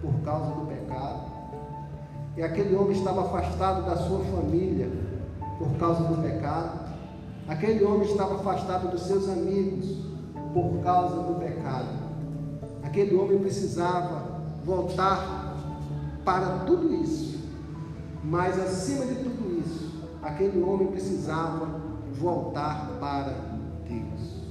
[0.00, 1.36] por causa do pecado.
[2.36, 5.05] E aquele homem estava afastado da sua família
[5.58, 6.86] por causa do pecado.
[7.48, 9.98] Aquele homem estava afastado dos seus amigos
[10.52, 11.88] por causa do pecado.
[12.82, 15.54] Aquele homem precisava voltar
[16.24, 17.38] para tudo isso.
[18.24, 19.92] Mas acima de tudo isso,
[20.22, 21.80] aquele homem precisava
[22.18, 23.34] voltar para
[23.88, 24.42] Deus.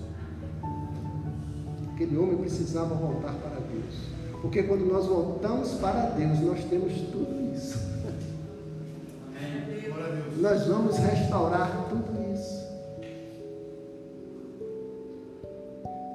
[1.93, 3.95] Aquele homem precisava voltar para Deus.
[4.41, 7.44] Porque quando nós voltamos para Deus, nós temos tudo.
[10.37, 12.65] Nós vamos restaurar tudo isso.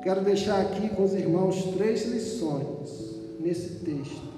[0.03, 4.31] Quero deixar aqui com os irmãos três lições nesse texto.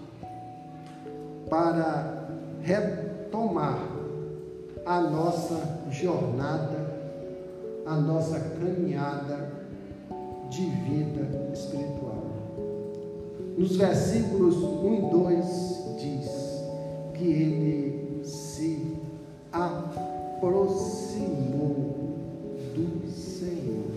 [1.49, 2.29] para
[2.63, 3.87] retomar
[4.87, 6.97] a nossa jornada,
[7.85, 9.53] a nossa caminhada
[10.49, 12.25] de vida espiritual.
[13.59, 15.45] Nos versículos 1 e 2
[15.99, 16.31] diz
[17.15, 18.92] que ele se
[19.53, 20.73] aproximou
[22.75, 23.93] do Senhor.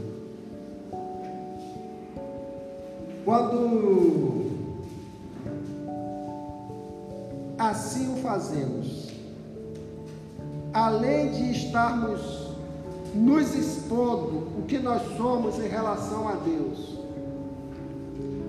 [3.24, 4.46] Quando
[7.58, 9.10] assim o fazemos,
[10.74, 12.46] além de estarmos
[13.14, 17.00] nos expondo o que nós somos em relação a Deus,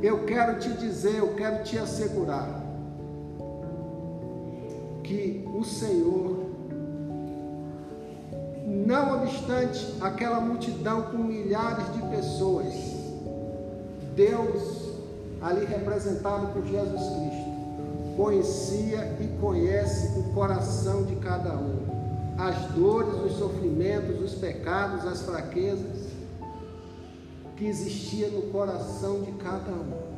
[0.02, 2.62] eu quero te dizer, eu quero te assegurar
[5.02, 6.45] que o Senhor,
[8.86, 12.72] não obstante aquela multidão com milhares de pessoas,
[14.14, 14.92] Deus,
[15.42, 21.76] ali representado por Jesus Cristo, conhecia e conhece o coração de cada um,
[22.38, 26.06] as dores, os sofrimentos, os pecados, as fraquezas
[27.56, 30.16] que existia no coração de cada um.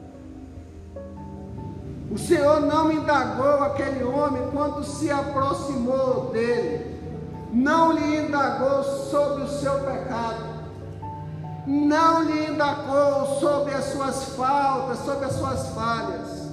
[2.11, 6.88] O Senhor não indagou aquele homem quando se aproximou dele,
[7.59, 10.44] não lhe indagou sobre o seu pecado,
[11.66, 16.49] não lhe indagou sobre as suas faltas, sobre as suas falhas.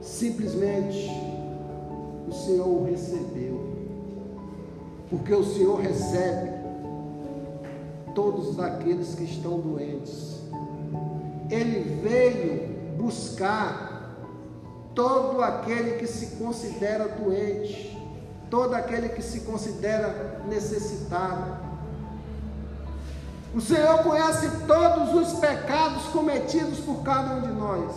[0.00, 1.10] Simplesmente
[2.26, 3.76] o Senhor o recebeu,
[5.10, 6.52] porque o Senhor recebe
[8.14, 10.40] todos aqueles que estão doentes.
[11.50, 13.85] Ele veio buscar
[14.96, 17.94] todo aquele que se considera doente,
[18.50, 21.66] todo aquele que se considera necessitado.
[23.54, 27.92] O Senhor conhece todos os pecados cometidos por cada um de nós,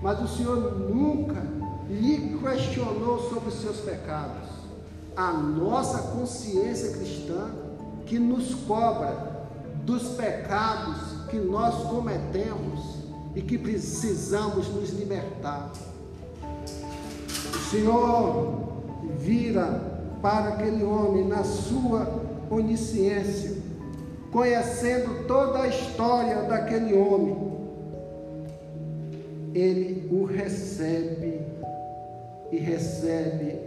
[0.00, 1.40] mas o Senhor nunca
[1.88, 4.48] lhe questionou sobre os seus pecados.
[5.14, 7.50] A nossa consciência cristã
[8.06, 9.44] que nos cobra
[9.84, 13.02] dos pecados que nós cometemos
[13.34, 15.70] e que precisamos nos libertar.
[17.72, 18.52] Senhor
[19.18, 19.80] vira
[20.20, 22.06] para aquele homem na sua
[22.50, 23.56] onisciência,
[24.30, 27.50] conhecendo toda a história daquele homem.
[29.54, 31.40] Ele o recebe
[32.50, 33.58] e recebe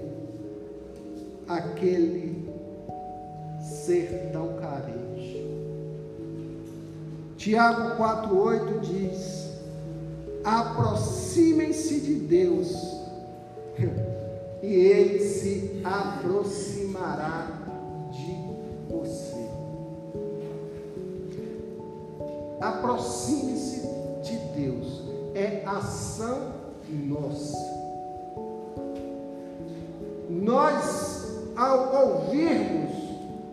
[1.47, 2.47] aquele
[3.59, 5.47] ser tão carente.
[7.37, 9.49] Tiago 4,8 diz:
[10.43, 12.94] aproximem-se de Deus,
[14.61, 17.47] e Ele se aproximará
[18.11, 18.35] de
[18.89, 19.45] você.
[22.61, 23.81] Aproxime-se
[24.23, 26.55] de Deus, é ação
[26.89, 27.57] nossa.
[30.29, 32.91] Nós, ao ouvirmos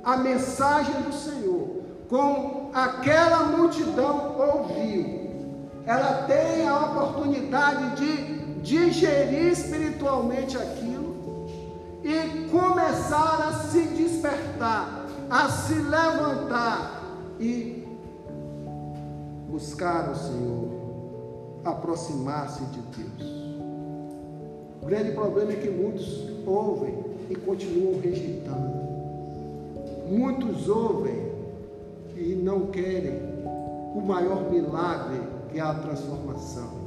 [0.04, 5.22] a mensagem do Senhor, como aquela multidão ouviu,
[5.86, 11.12] ela tem a oportunidade de digerir espiritualmente aquilo
[12.02, 17.02] e começar a se despertar, a se levantar
[17.38, 17.86] e
[19.48, 20.68] buscar o Senhor,
[21.64, 23.32] aproximar-se de Deus.
[24.82, 26.98] O grande problema é que muitos ouvem
[27.30, 28.82] e continuam rejeitando.
[30.08, 31.30] Muitos ouvem
[32.16, 33.20] e não querem
[33.94, 35.20] o maior milagre
[35.50, 36.81] que é a transformação.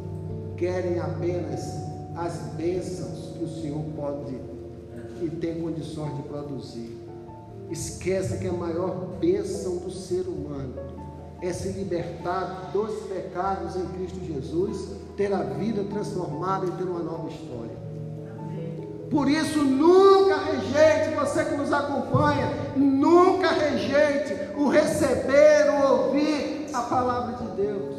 [0.58, 1.62] Querem apenas
[2.16, 4.36] as bênçãos que o Senhor pode
[5.22, 6.98] e tem condições de produzir.
[7.70, 10.74] Esquece que a maior bênção do ser humano
[11.42, 17.00] é se libertar dos pecados em Cristo Jesus, ter a vida transformada e ter uma
[17.00, 17.76] nova história.
[19.10, 26.82] Por isso, nunca rejeite, você que nos acompanha, nunca rejeite o receber, o ouvir a
[26.82, 27.95] palavra de Deus.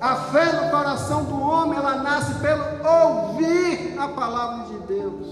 [0.00, 5.26] A fé no coração do homem, ela nasce pelo ouvir a palavra de Deus.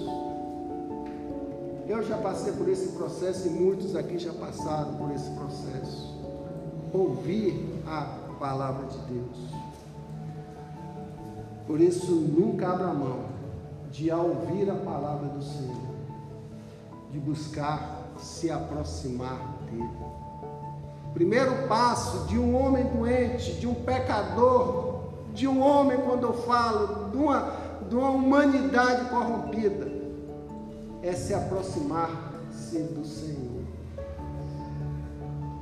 [1.88, 6.18] Eu já passei por esse processo e muitos aqui já passaram por esse processo.
[6.92, 8.02] Ouvir a
[8.38, 9.38] palavra de Deus.
[11.66, 13.20] Por isso, nunca abra mão
[13.90, 15.94] de ouvir a palavra do Senhor,
[17.10, 19.38] de buscar se aproximar
[19.70, 20.17] dele.
[21.14, 25.00] Primeiro passo de um homem doente, de um pecador,
[25.32, 27.52] de um homem, quando eu falo, de uma,
[27.88, 29.90] de uma humanidade corrompida,
[31.02, 33.62] é se aproximar-se do Senhor.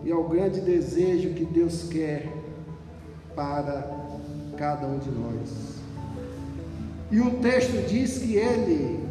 [0.03, 2.33] E é o grande desejo que Deus quer
[3.35, 3.91] para
[4.57, 5.77] cada um de nós.
[7.11, 9.05] E o texto diz que ele,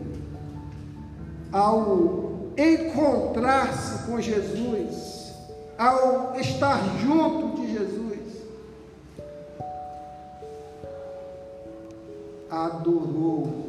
[1.52, 5.15] ao encontrar-se com Jesus,
[5.78, 8.16] ao estar junto de Jesus,
[12.50, 13.66] adorou.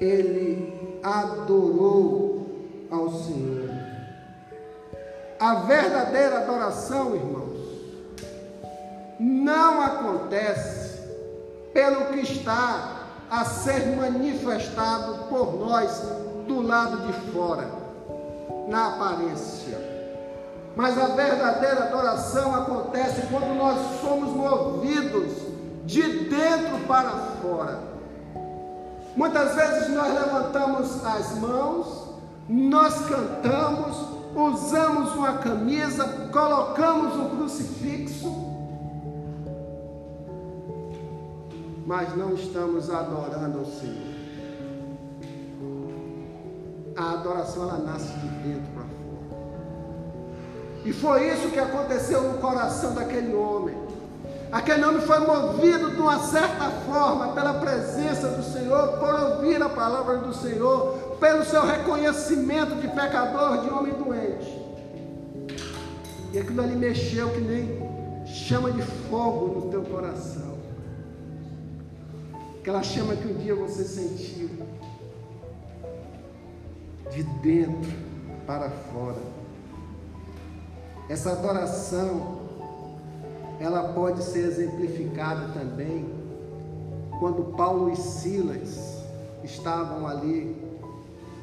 [0.00, 2.46] Ele adorou
[2.90, 3.68] ao Senhor.
[5.38, 7.40] A verdadeira adoração, irmãos,
[9.18, 11.00] não acontece
[11.72, 16.02] pelo que está a ser manifestado por nós
[16.46, 17.70] do lado de fora,
[18.68, 19.89] na aparência.
[20.76, 25.32] Mas a verdadeira adoração acontece quando nós somos movidos
[25.84, 27.10] de dentro para
[27.42, 27.80] fora.
[29.16, 32.14] Muitas vezes nós levantamos as mãos,
[32.48, 33.96] nós cantamos,
[34.34, 38.32] usamos uma camisa, colocamos um crucifixo,
[41.84, 44.10] mas não estamos adorando ao Senhor.
[46.96, 48.69] A adoração ela nasce de dentro.
[50.84, 53.76] E foi isso que aconteceu no coração daquele homem.
[54.50, 59.68] Aquele homem foi movido de uma certa forma pela presença do Senhor, por ouvir a
[59.68, 64.60] palavra do Senhor, pelo seu reconhecimento de pecador, de homem doente.
[66.32, 70.58] E aquilo ali mexeu que nem chama de fogo no teu coração.
[72.60, 74.50] Aquela chama que um dia você sentiu.
[77.10, 77.90] De dentro
[78.46, 79.39] para fora.
[81.10, 82.38] Essa adoração,
[83.58, 86.08] ela pode ser exemplificada também
[87.18, 89.02] quando Paulo e Silas
[89.42, 90.56] estavam ali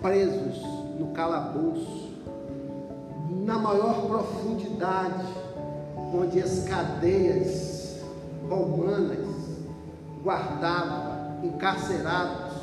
[0.02, 0.62] presos
[0.98, 2.14] no calabouço,
[3.46, 5.26] na maior profundidade,
[6.14, 8.00] onde as cadeias
[8.50, 9.28] romanas
[10.24, 12.54] guardava encarcerados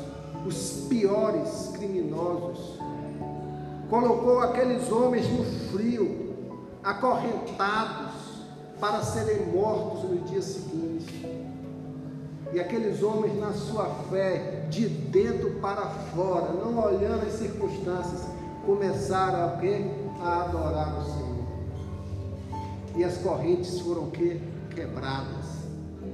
[0.43, 2.79] os piores criminosos.
[3.91, 6.24] Colocou aqueles homens no frio,
[6.85, 8.13] acorrentados
[8.79, 11.25] para serem mortos no dia seguinte.
[12.53, 18.21] E aqueles homens, na sua fé, de dentro para fora, não olhando as circunstâncias,
[18.65, 19.85] começaram a, quê?
[20.21, 21.45] a adorar o Senhor.
[22.95, 24.39] E as correntes foram quê?
[24.73, 25.55] quebradas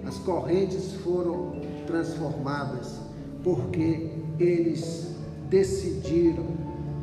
[0.05, 1.53] as correntes foram
[1.86, 2.99] transformadas,
[3.43, 5.15] porque eles
[5.49, 6.45] decidiram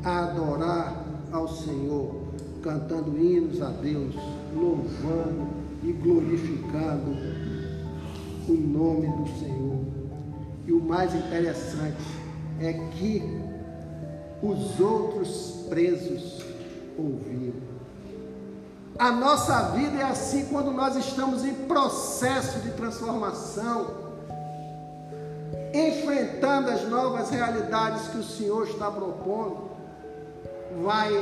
[0.05, 2.15] adorar ao Senhor,
[2.63, 4.15] cantando hinos a Deus,
[4.55, 5.49] louvando
[5.83, 7.11] e glorificando
[8.49, 9.79] o nome do Senhor.
[10.67, 11.97] E o mais interessante
[12.61, 13.23] é que
[14.43, 16.43] os outros presos
[16.99, 17.69] ouviram.
[18.99, 23.87] A nossa vida é assim quando nós estamos em processo de transformação,
[25.73, 29.71] enfrentando as novas realidades que o Senhor está propondo,
[30.83, 31.13] vai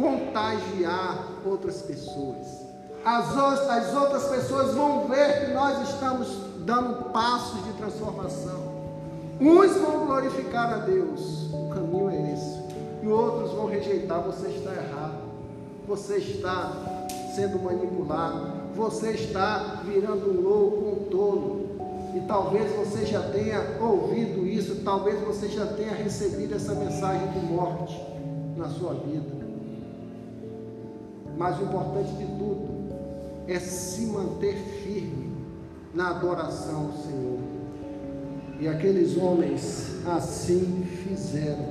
[0.00, 2.46] contagiar outras pessoas.
[3.04, 6.28] As, as outras pessoas vão ver que nós estamos
[6.64, 8.70] dando passos de transformação.
[9.40, 12.60] Uns vão glorificar a Deus, o caminho é esse,
[13.02, 15.30] e outros vão rejeitar, você está errado
[15.90, 16.72] você está
[17.34, 21.70] sendo manipulado, você está virando um louco, um tolo.
[22.14, 27.40] E talvez você já tenha ouvido isso, talvez você já tenha recebido essa mensagem de
[27.40, 28.00] morte
[28.56, 29.39] na sua vida.
[31.40, 32.68] Mas o importante de tudo
[33.48, 35.34] é se manter firme
[35.94, 37.38] na adoração ao Senhor.
[38.60, 41.64] E aqueles homens assim fizeram.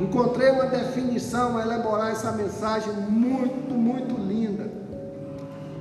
[0.00, 4.70] Encontrei uma definição a elaborar essa mensagem muito, muito linda.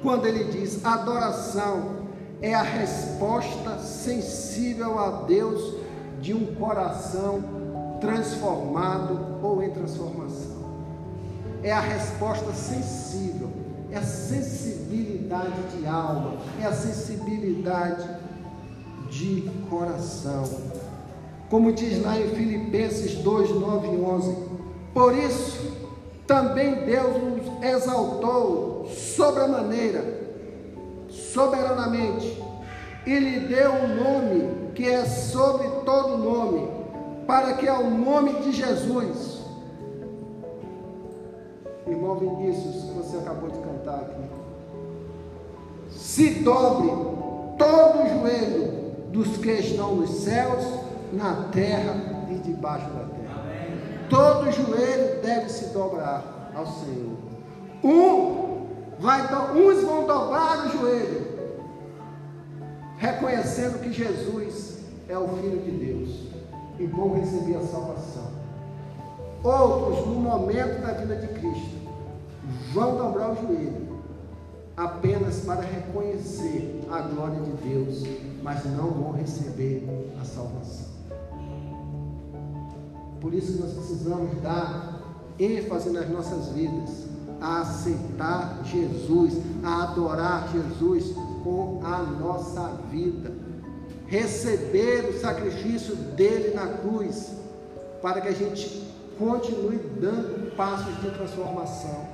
[0.02, 2.04] Quando ele diz: adoração
[2.42, 5.76] é a resposta sensível a Deus
[6.20, 7.42] de um coração
[8.02, 10.53] transformado ou em transformação.
[11.64, 13.50] É a resposta sensível,
[13.92, 18.08] é a sensibilidade de alma, é a sensibilidade
[19.10, 20.44] de coração
[21.54, 24.38] como diz lá em Filipenses 2, 9 e 11.
[24.92, 25.72] Por isso,
[26.26, 30.04] também Deus nos exaltou sobremaneira,
[31.12, 32.42] soberanamente,
[33.06, 36.68] e lhe deu um nome que é sobre todo nome,
[37.28, 39.43] para que ao nome de Jesus,
[41.94, 44.22] irmão Vinícius, que você acabou de cantar aqui,
[45.90, 46.90] se dobre
[47.58, 50.64] todo o joelho dos que estão nos céus
[51.12, 53.44] na terra e debaixo da terra.
[54.10, 57.18] Todo joelho deve se dobrar ao Senhor.
[57.84, 58.44] Um
[59.04, 59.22] Vai,
[59.54, 61.28] uns vão dobrar o joelho,
[62.98, 64.80] reconhecendo que Jesus
[65.10, 66.10] é o Filho de Deus
[66.80, 68.32] e vão receber a salvação.
[69.44, 71.83] Outros, no momento da vida de Cristo,
[72.74, 73.94] vão dobrar o joelho
[74.76, 78.04] apenas para reconhecer a glória de Deus,
[78.42, 79.88] mas não vão receber
[80.20, 80.94] a salvação.
[83.22, 85.00] Por isso nós precisamos dar
[85.40, 87.08] ênfase nas nossas vidas
[87.40, 91.14] a aceitar Jesus, a adorar Jesus
[91.44, 93.32] com a nossa vida,
[94.08, 97.32] receber o sacrifício dele na cruz,
[98.02, 98.88] para que a gente
[99.18, 102.13] continue dando passos de transformação.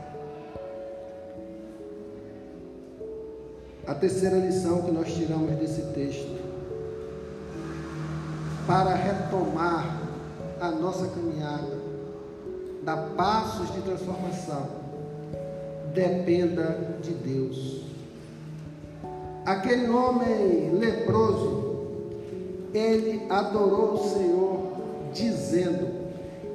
[3.89, 6.37] A terceira lição que nós tiramos desse texto,
[8.67, 9.99] para retomar
[10.61, 11.75] a nossa caminhada,
[12.83, 14.67] dar passos de transformação,
[15.91, 17.81] dependa de Deus.
[19.43, 21.87] Aquele homem leproso,
[22.71, 24.59] ele adorou o Senhor,
[25.11, 25.87] dizendo,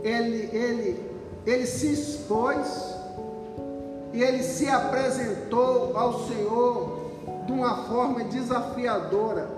[0.05, 1.01] ele, ele,
[1.45, 2.95] ele se expôs
[4.13, 6.94] e ele se apresentou ao Senhor
[7.47, 9.49] de uma forma desafiadora.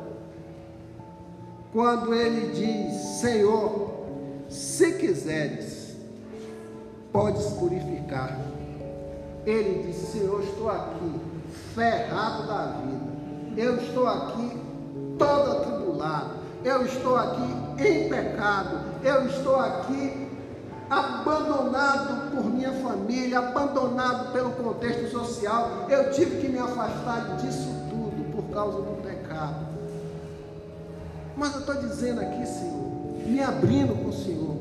[1.73, 3.91] Quando ele diz: Senhor,
[4.49, 5.97] se quiseres,
[7.13, 8.39] podes purificar.
[9.45, 11.21] Ele diz: Senhor, estou aqui,
[11.75, 13.17] ferrado da vida.
[13.57, 14.61] Eu estou aqui
[15.19, 16.31] todo atribulado.
[16.65, 17.43] Eu estou aqui
[17.79, 18.81] em pecado.
[19.05, 20.27] Eu estou aqui
[20.89, 25.87] abandonado por minha família, abandonado pelo contexto social.
[25.89, 27.76] Eu tive que me afastar disso
[28.57, 29.67] causa do pecado.
[31.37, 34.57] Mas eu estou dizendo aqui, Senhor, me abrindo com o Senhor.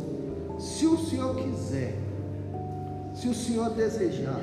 [0.60, 1.98] Se o Senhor quiser,
[3.14, 4.42] se o Senhor desejar,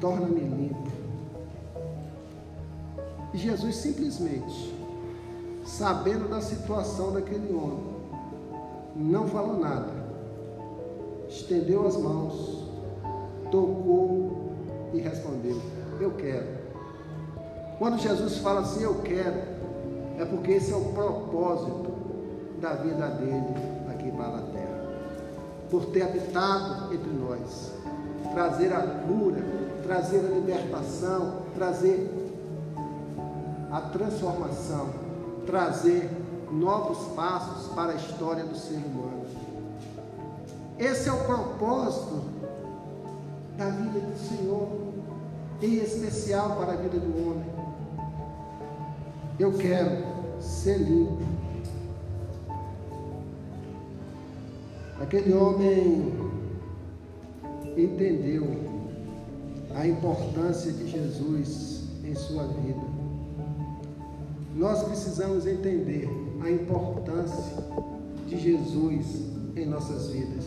[0.00, 0.92] torna-me limpo.
[3.32, 4.74] E Jesus simplesmente
[5.64, 7.94] sabendo da situação daquele homem,
[8.96, 9.92] não falou nada,
[11.28, 12.68] estendeu as mãos,
[13.50, 14.43] tocou
[14.94, 15.60] e respondeu:
[16.00, 16.64] Eu quero.
[17.78, 19.42] Quando Jesus fala assim, eu quero,
[20.18, 21.92] é porque esse é o propósito
[22.60, 23.54] da vida dele
[23.90, 24.84] aqui para a terra.
[25.70, 27.72] Por ter habitado entre nós,
[28.32, 29.42] trazer a cura,
[29.82, 32.08] trazer a libertação, trazer
[33.72, 35.04] a transformação
[35.46, 36.10] trazer
[36.50, 39.24] novos passos para a história do ser humano.
[40.78, 42.24] Esse é o propósito
[43.56, 44.68] da vida do Senhor,
[45.62, 47.46] em especial para a vida do homem.
[49.38, 50.04] Eu quero
[50.40, 51.22] ser limpo.
[55.00, 56.12] Aquele homem
[57.76, 58.44] entendeu
[59.74, 62.94] a importância de Jesus em sua vida
[64.54, 66.08] nós precisamos entender
[66.40, 67.64] a importância
[68.26, 69.24] de Jesus
[69.56, 70.44] em nossas vidas.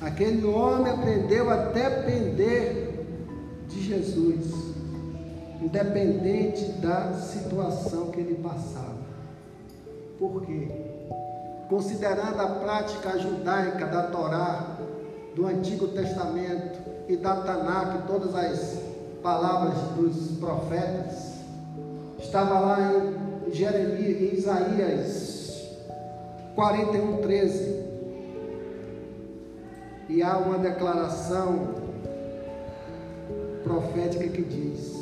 [0.00, 3.06] Aquele homem aprendeu a depender
[3.68, 4.52] de Jesus,
[5.60, 9.04] independente da situação que ele passava.
[10.18, 10.68] Por quê?
[11.68, 14.76] Considerando a prática judaica da Torá,
[15.34, 16.78] do Antigo Testamento
[17.08, 18.78] e da Tanakh, todas as
[19.22, 21.34] palavras dos profetas,
[22.24, 22.78] Estava lá
[23.46, 25.68] em Jeremias, em Isaías
[26.56, 27.83] 41, 13.
[30.08, 31.68] E há uma declaração
[33.62, 34.92] profética que diz: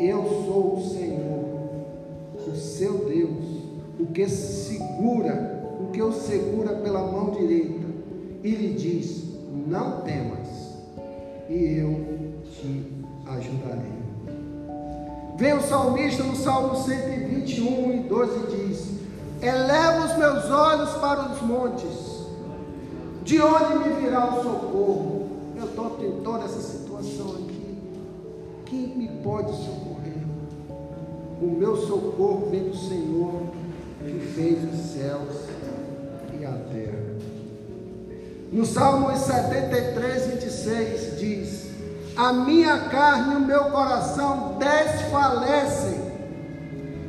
[0.00, 3.44] Eu sou o Senhor, o seu Deus,
[4.00, 7.86] o que segura, o que o segura pela mão direita,
[8.42, 9.24] e lhe diz:
[9.66, 10.48] Não temas,
[11.48, 12.92] e eu te
[13.26, 13.96] ajudarei.
[15.36, 18.96] Vem o salmista no Salmo 121 e 12 diz:
[19.42, 21.95] Eleva os meus olhos para os montes,
[23.26, 25.28] de onde me virá o socorro?
[25.56, 27.76] Eu estou em toda essa situação aqui.
[28.66, 30.22] Quem me pode socorrer?
[31.42, 33.42] O meu socorro vem do Senhor
[33.98, 35.48] que fez os céus
[36.38, 37.16] e a terra.
[38.52, 41.66] No Salmo 73, 26 diz:
[42.16, 46.00] a minha carne e o meu coração desfalecem,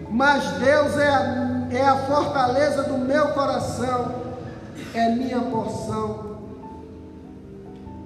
[0.09, 4.16] mas Deus é a, é a fortaleza do meu coração,
[4.97, 6.37] é minha porção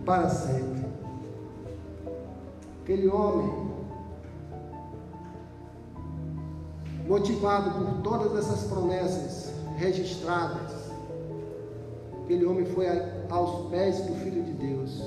[0.05, 0.85] para sempre.
[2.81, 3.71] Aquele homem,
[7.07, 10.91] motivado por todas essas promessas registradas,
[12.23, 12.87] aquele homem foi
[13.29, 15.01] aos pés do Filho de Deus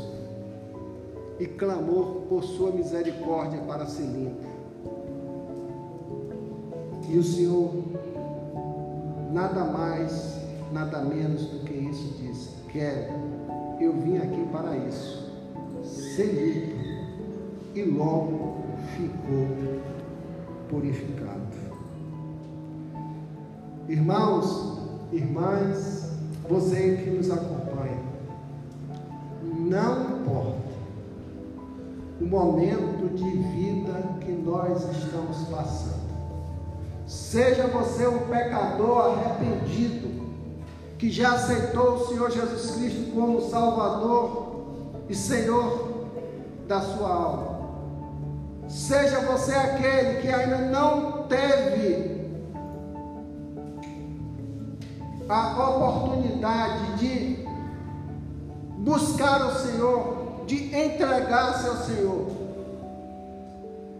[1.38, 4.54] e clamor por sua misericórdia para ser limpo.
[7.08, 7.70] E o Senhor,
[9.32, 10.38] nada mais,
[10.72, 13.12] nada menos do que isso, diz: Quero,
[13.80, 15.32] eu vim aqui para isso,
[16.18, 16.74] limpo.
[17.74, 18.64] E logo
[18.96, 19.80] ficou
[20.68, 21.44] purificado.
[23.88, 24.78] Irmãos,
[25.12, 26.10] irmãs,
[26.48, 27.98] você que nos acompanha,
[29.42, 30.64] não importa
[32.20, 36.04] o momento de vida que nós estamos passando.
[37.06, 40.23] Seja você um pecador arrependido,
[41.04, 44.64] que já aceitou o Senhor Jesus Cristo como Salvador
[45.06, 46.06] e Senhor
[46.66, 47.58] da sua alma.
[48.70, 52.24] Seja você aquele que ainda não teve
[55.28, 57.44] a oportunidade de
[58.78, 62.28] buscar o Senhor, de entregar-se ao Senhor.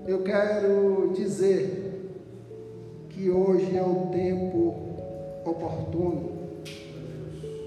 [0.07, 2.25] Eu quero dizer
[3.11, 4.75] que hoje é o tempo
[5.45, 6.44] oportuno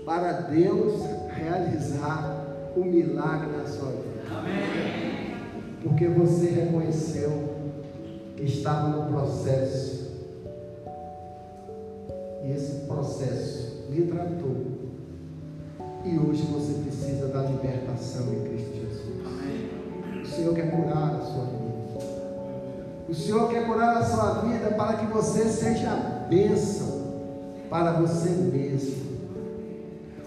[0.08, 1.02] para Deus
[1.36, 4.22] realizar o milagre na sua vida.
[4.32, 5.36] Amém.
[5.84, 7.58] Porque você reconheceu
[8.38, 10.08] que estava no processo
[12.42, 14.78] e esse processo lhe tratou.
[16.06, 20.24] E hoje você precisa da libertação em Cristo Jesus.
[20.24, 21.58] O Senhor quer curar a sua vida.
[23.10, 27.08] O Senhor quer curar a sua vida para que você seja bênção
[27.70, 29.07] para você mesmo.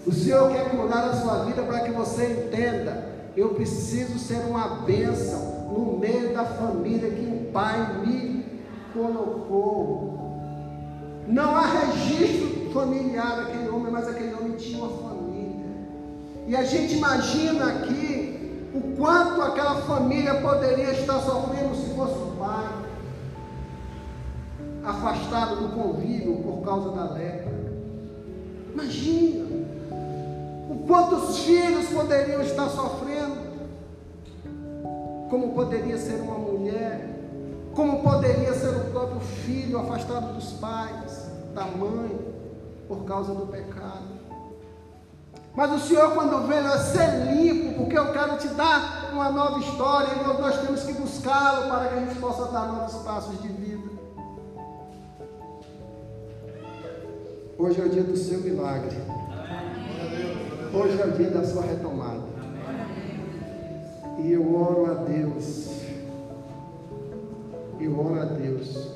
[0.05, 3.11] O Senhor quer curar a sua vida para que você entenda.
[3.37, 8.45] Eu preciso ser uma bênção no meio da família que o Pai me
[8.93, 10.19] colocou.
[11.27, 15.65] Não há registro familiar daquele homem, mas aquele homem tinha uma família.
[16.47, 22.35] E a gente imagina aqui o quanto aquela família poderia estar sofrendo se fosse o
[22.39, 22.67] pai,
[24.83, 27.51] afastado do convívio por causa da lepra.
[28.73, 29.50] Imagina
[30.91, 33.51] o quanto os filhos poderiam estar sofrendo,
[35.29, 37.11] como poderia ser uma mulher
[37.73, 42.19] como poderia ser o próprio filho afastado dos pais, da mãe,
[42.87, 44.19] por causa do pecado.
[45.55, 49.59] Mas o Senhor, quando vem, é ser limpo, porque eu quero te dar uma nova
[49.59, 53.47] história, e nós temos que buscá-lo para que a gente possa dar novos passos de
[53.47, 53.89] vida.
[57.57, 59.20] Hoje é o dia do seu milagre.
[60.73, 62.21] Hoje é o dia da sua retomada.
[64.19, 65.81] E eu oro a Deus
[67.83, 68.93] eu oro a Deus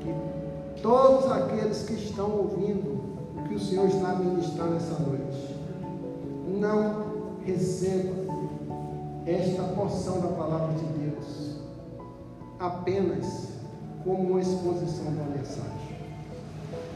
[0.00, 2.98] que todos aqueles que estão ouvindo
[3.36, 5.56] o que o Senhor está ministrando essa noite
[6.58, 8.28] não recebam
[9.26, 11.58] esta porção da palavra de Deus
[12.58, 13.48] apenas
[14.04, 15.77] como uma exposição uma mensagem.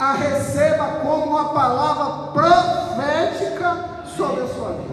[0.03, 4.93] A receba como uma palavra profética sobre a sua vida.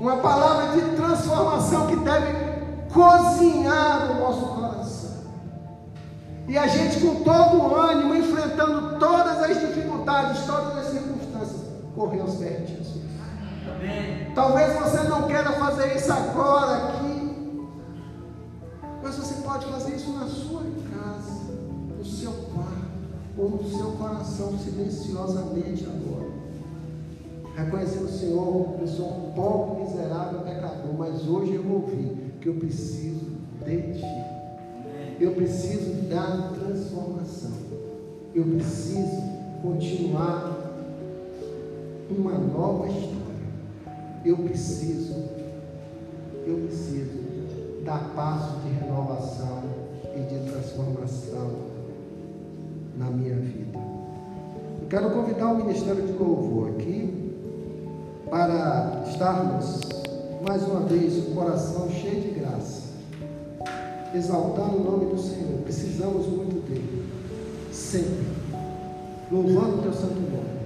[0.00, 2.34] Uma palavra de transformação que deve
[2.92, 5.10] cozinhar o nosso coração.
[6.48, 11.60] E a gente, com todo o ânimo, enfrentando todas as dificuldades, todas as circunstâncias,
[11.94, 13.04] correr aos pés de Jesus.
[14.34, 17.68] Talvez você não queira fazer isso agora aqui,
[19.00, 21.52] mas você pode fazer isso na sua casa,
[21.96, 22.77] no seu quarto,
[23.38, 26.28] ou no seu coração, silenciosamente agora.
[27.56, 32.54] Reconhecendo o Senhor, eu sou um pobre, miserável pecador, mas hoje eu ouvi que eu
[32.54, 33.26] preciso
[33.64, 34.24] de ti.
[35.20, 37.52] Eu preciso da transformação.
[38.34, 39.22] Eu preciso
[39.62, 40.74] continuar
[42.10, 43.18] uma nova história.
[44.24, 45.14] Eu preciso,
[46.46, 49.62] eu preciso dar passo de renovação
[50.14, 51.77] e de transformação
[52.98, 53.78] na minha vida.
[54.82, 57.32] Eu quero convidar o Ministério de Louvor aqui
[58.28, 59.80] para estarmos
[60.46, 62.82] mais uma vez o coração cheio de graça,
[64.14, 65.60] exaltando o nome do Senhor.
[65.62, 67.08] Precisamos muito dele,
[67.72, 68.26] sempre,
[69.30, 70.58] louvando o teu santo nome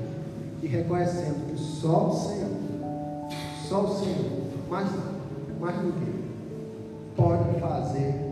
[0.63, 2.51] e reconhecendo que só o Senhor,
[3.69, 5.13] só o Senhor, mais nada,
[5.61, 6.23] mais ninguém,
[7.15, 8.32] pode fazer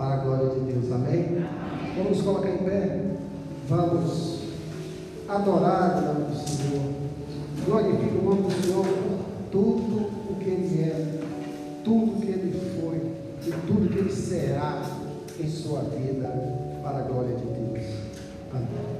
[0.00, 1.44] Para a glória de Deus, amém?
[1.94, 3.02] Vamos colocar em pé,
[3.68, 4.44] vamos
[5.28, 6.92] adorar o nome do Senhor.
[7.66, 11.20] Glorifique o nome do Senhor por tudo o que Ele é,
[11.84, 12.96] tudo o que Ele foi
[13.46, 14.82] e tudo que Ele será
[15.38, 16.28] em sua vida,
[16.82, 17.84] para a glória de Deus.
[18.54, 18.99] Amém.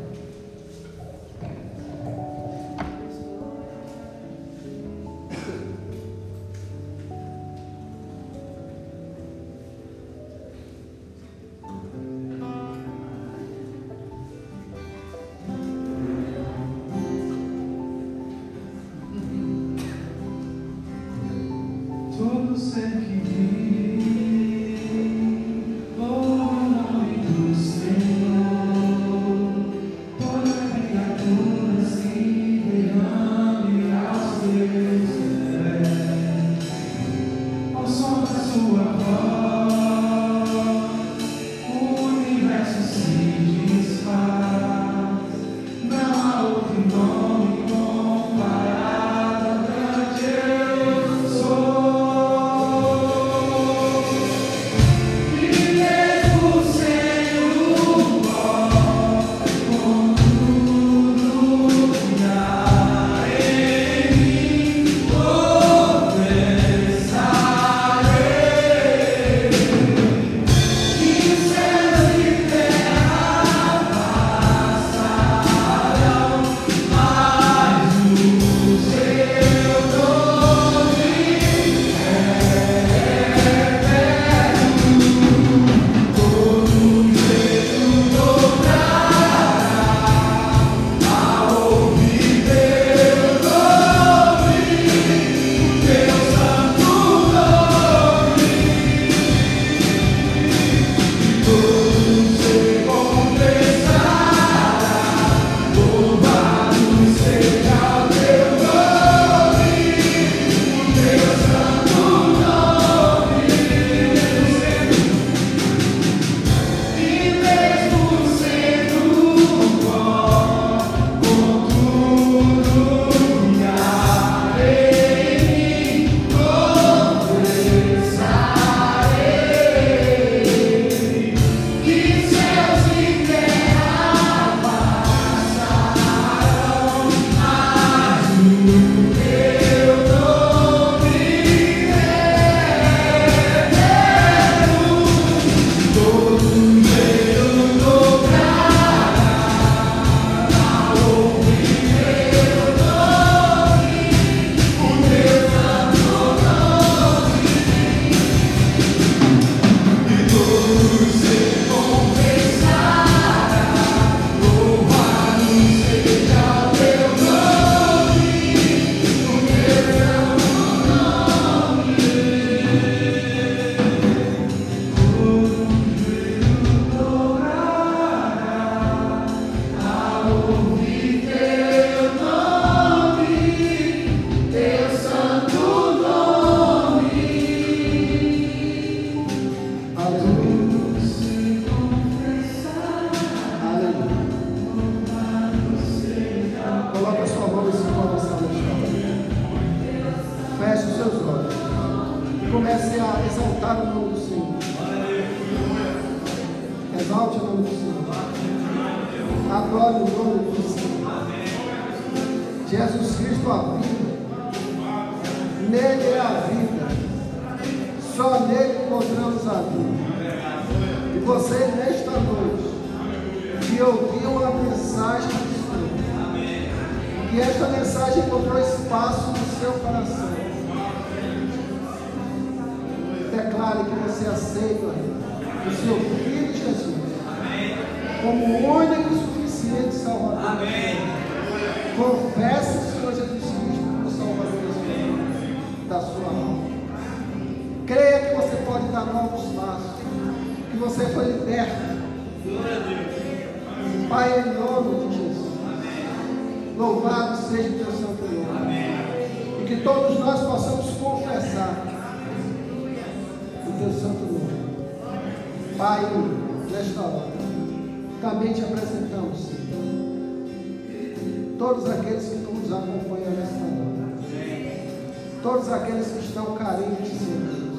[275.42, 277.70] todos aqueles que estão carentes, Senhor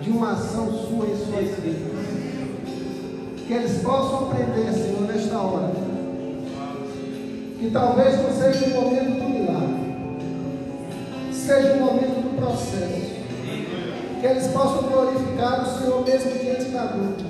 [0.00, 1.90] de uma ação sua em suas vidas.
[3.46, 5.72] Que eles possam aprender, Senhor, nesta hora.
[7.58, 9.90] Que talvez não seja o momento do milagre,
[11.32, 13.20] seja o momento do processo.
[14.20, 17.24] Que eles possam glorificar o Senhor mesmo diante da luta,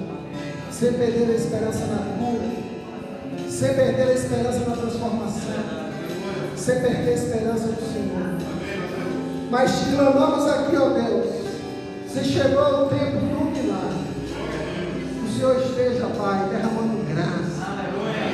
[0.70, 2.48] sem perder a esperança na cura,
[3.48, 5.90] sem perder a esperança na transformação,
[6.56, 8.69] sem perder a esperança do Senhor.
[9.50, 11.26] Mas te clamamos aqui, ó Deus.
[12.06, 14.00] se chegou o tempo do milagre.
[15.24, 17.66] O Senhor esteja, Pai, derramando graça,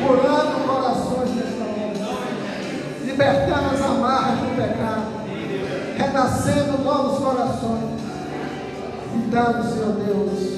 [0.07, 5.07] curando corações nesta noite, libertando as amarras do pecado,
[5.97, 7.97] renascendo novos corações.
[9.15, 10.57] E dando, Senhor Deus,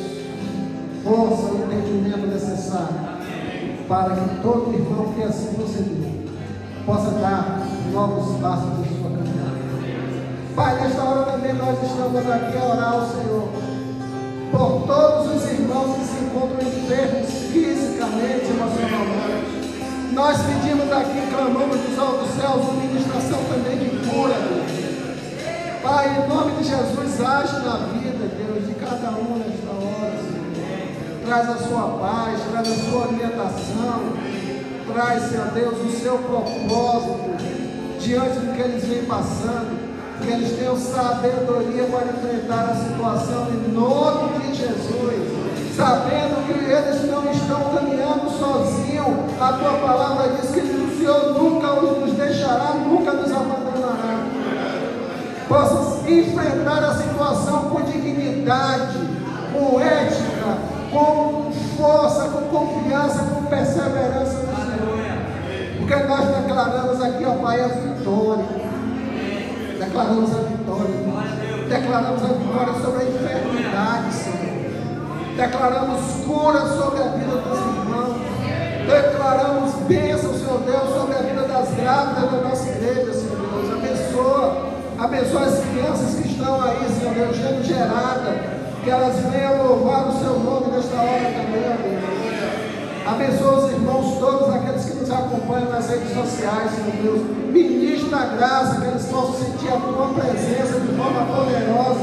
[1.04, 3.18] força e entendimento necessário
[3.88, 6.18] para que todo irmão que assim proceder
[6.84, 7.61] possa dar
[7.92, 9.17] novos passos na sua
[10.59, 13.48] Pai, nesta hora também nós estamos aqui a orar ao Senhor
[14.50, 20.11] por todos os irmãos que se encontram enfermos fisicamente, emocionalmente.
[20.12, 24.34] Nós pedimos aqui, clamamos dos altos céus, uma ministração também de cura.
[25.80, 31.20] Pai, em nome de Jesus, age na vida, Deus, de cada um nesta hora, Senhor.
[31.24, 34.02] Traz a sua paz, traz a sua orientação,
[34.92, 37.36] traz, Senhor Deus, o seu propósito
[38.00, 39.88] diante do que eles vêm passando
[40.20, 47.10] que eles tenham sabedoria para enfrentar a situação em nome de Jesus, sabendo que eles
[47.10, 49.40] não estão caminhando sozinhos.
[49.40, 54.26] A tua palavra diz que o Senhor nunca nos deixará, nunca nos abandonará.
[55.48, 58.98] Possam enfrentar a situação com dignidade,
[59.52, 60.58] com ética,
[60.92, 65.78] com força, com confiança, com perseverança no Senhor.
[65.78, 68.67] Porque nós declaramos aqui, ó Pai, a vitória
[69.78, 71.68] Declaramos a vitória.
[71.68, 75.36] Declaramos a vitória sobre a enfermidade, Senhor.
[75.36, 78.16] Declaramos cura sobre a vida dos irmãos.
[78.88, 83.72] Declaramos bênção, Senhor Deus, sobre a vida das grávidas da nossa igreja, Senhor Deus.
[83.72, 84.66] Abençoa,
[84.98, 88.34] abençoa as crianças que estão aí, Senhor Deus, sendo geradas.
[88.82, 93.06] Que elas venham louvar o seu nome nesta hora também, Deus.
[93.06, 97.38] Abençoa os irmãos todos, aqueles que nos acompanham nas redes sociais, Senhor Deus.
[97.53, 102.01] Ministra a graça, que eles possam sentir a tua presença de forma poderosa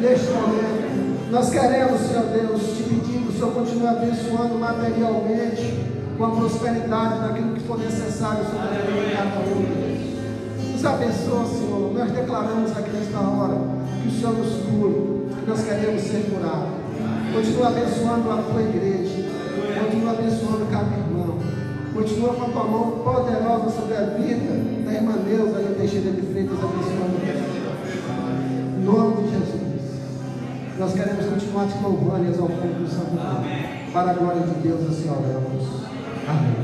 [0.00, 1.30] neste momento.
[1.30, 7.20] Nós queremos, Senhor Deus, te pedir que o Senhor continue abençoando materialmente, com a prosperidade
[7.20, 10.72] naquilo que for necessário sobre a vida de cada um.
[10.72, 11.92] Nos abençoa, Senhor.
[11.94, 13.56] Nós declaramos aqui nesta hora
[14.02, 16.68] que o Senhor nos cure, que nós queremos ser curados.
[17.32, 19.41] Continua abençoando a tua igreja.
[21.92, 26.22] Continua com a tua mão poderosa sobre a vida da irmã Neuza e Teixeira de
[26.22, 27.20] Freitas, abençoando
[28.78, 29.62] Em nome de Jesus.
[30.78, 33.92] Nós queremos continuar te louvando e exaltando o Santo.
[33.92, 35.82] Para a glória de Deus, assim oramos.
[36.26, 36.61] Amém.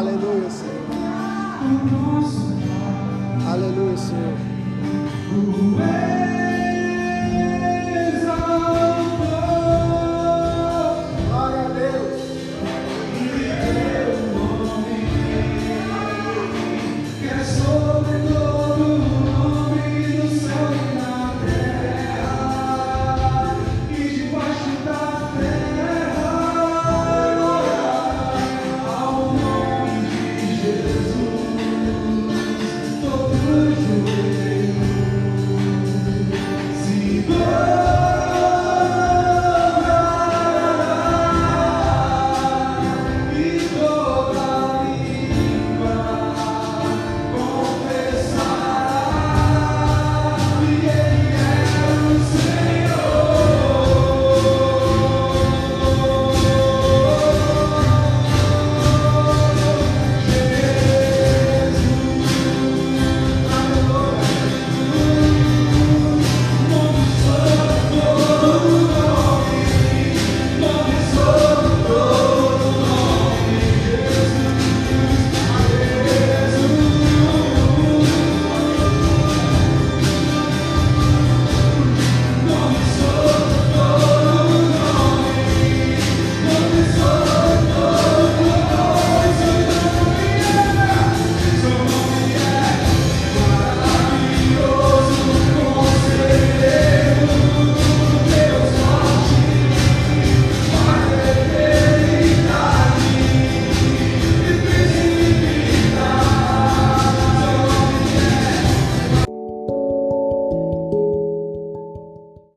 [0.00, 0.80] Aleluia, Senhor.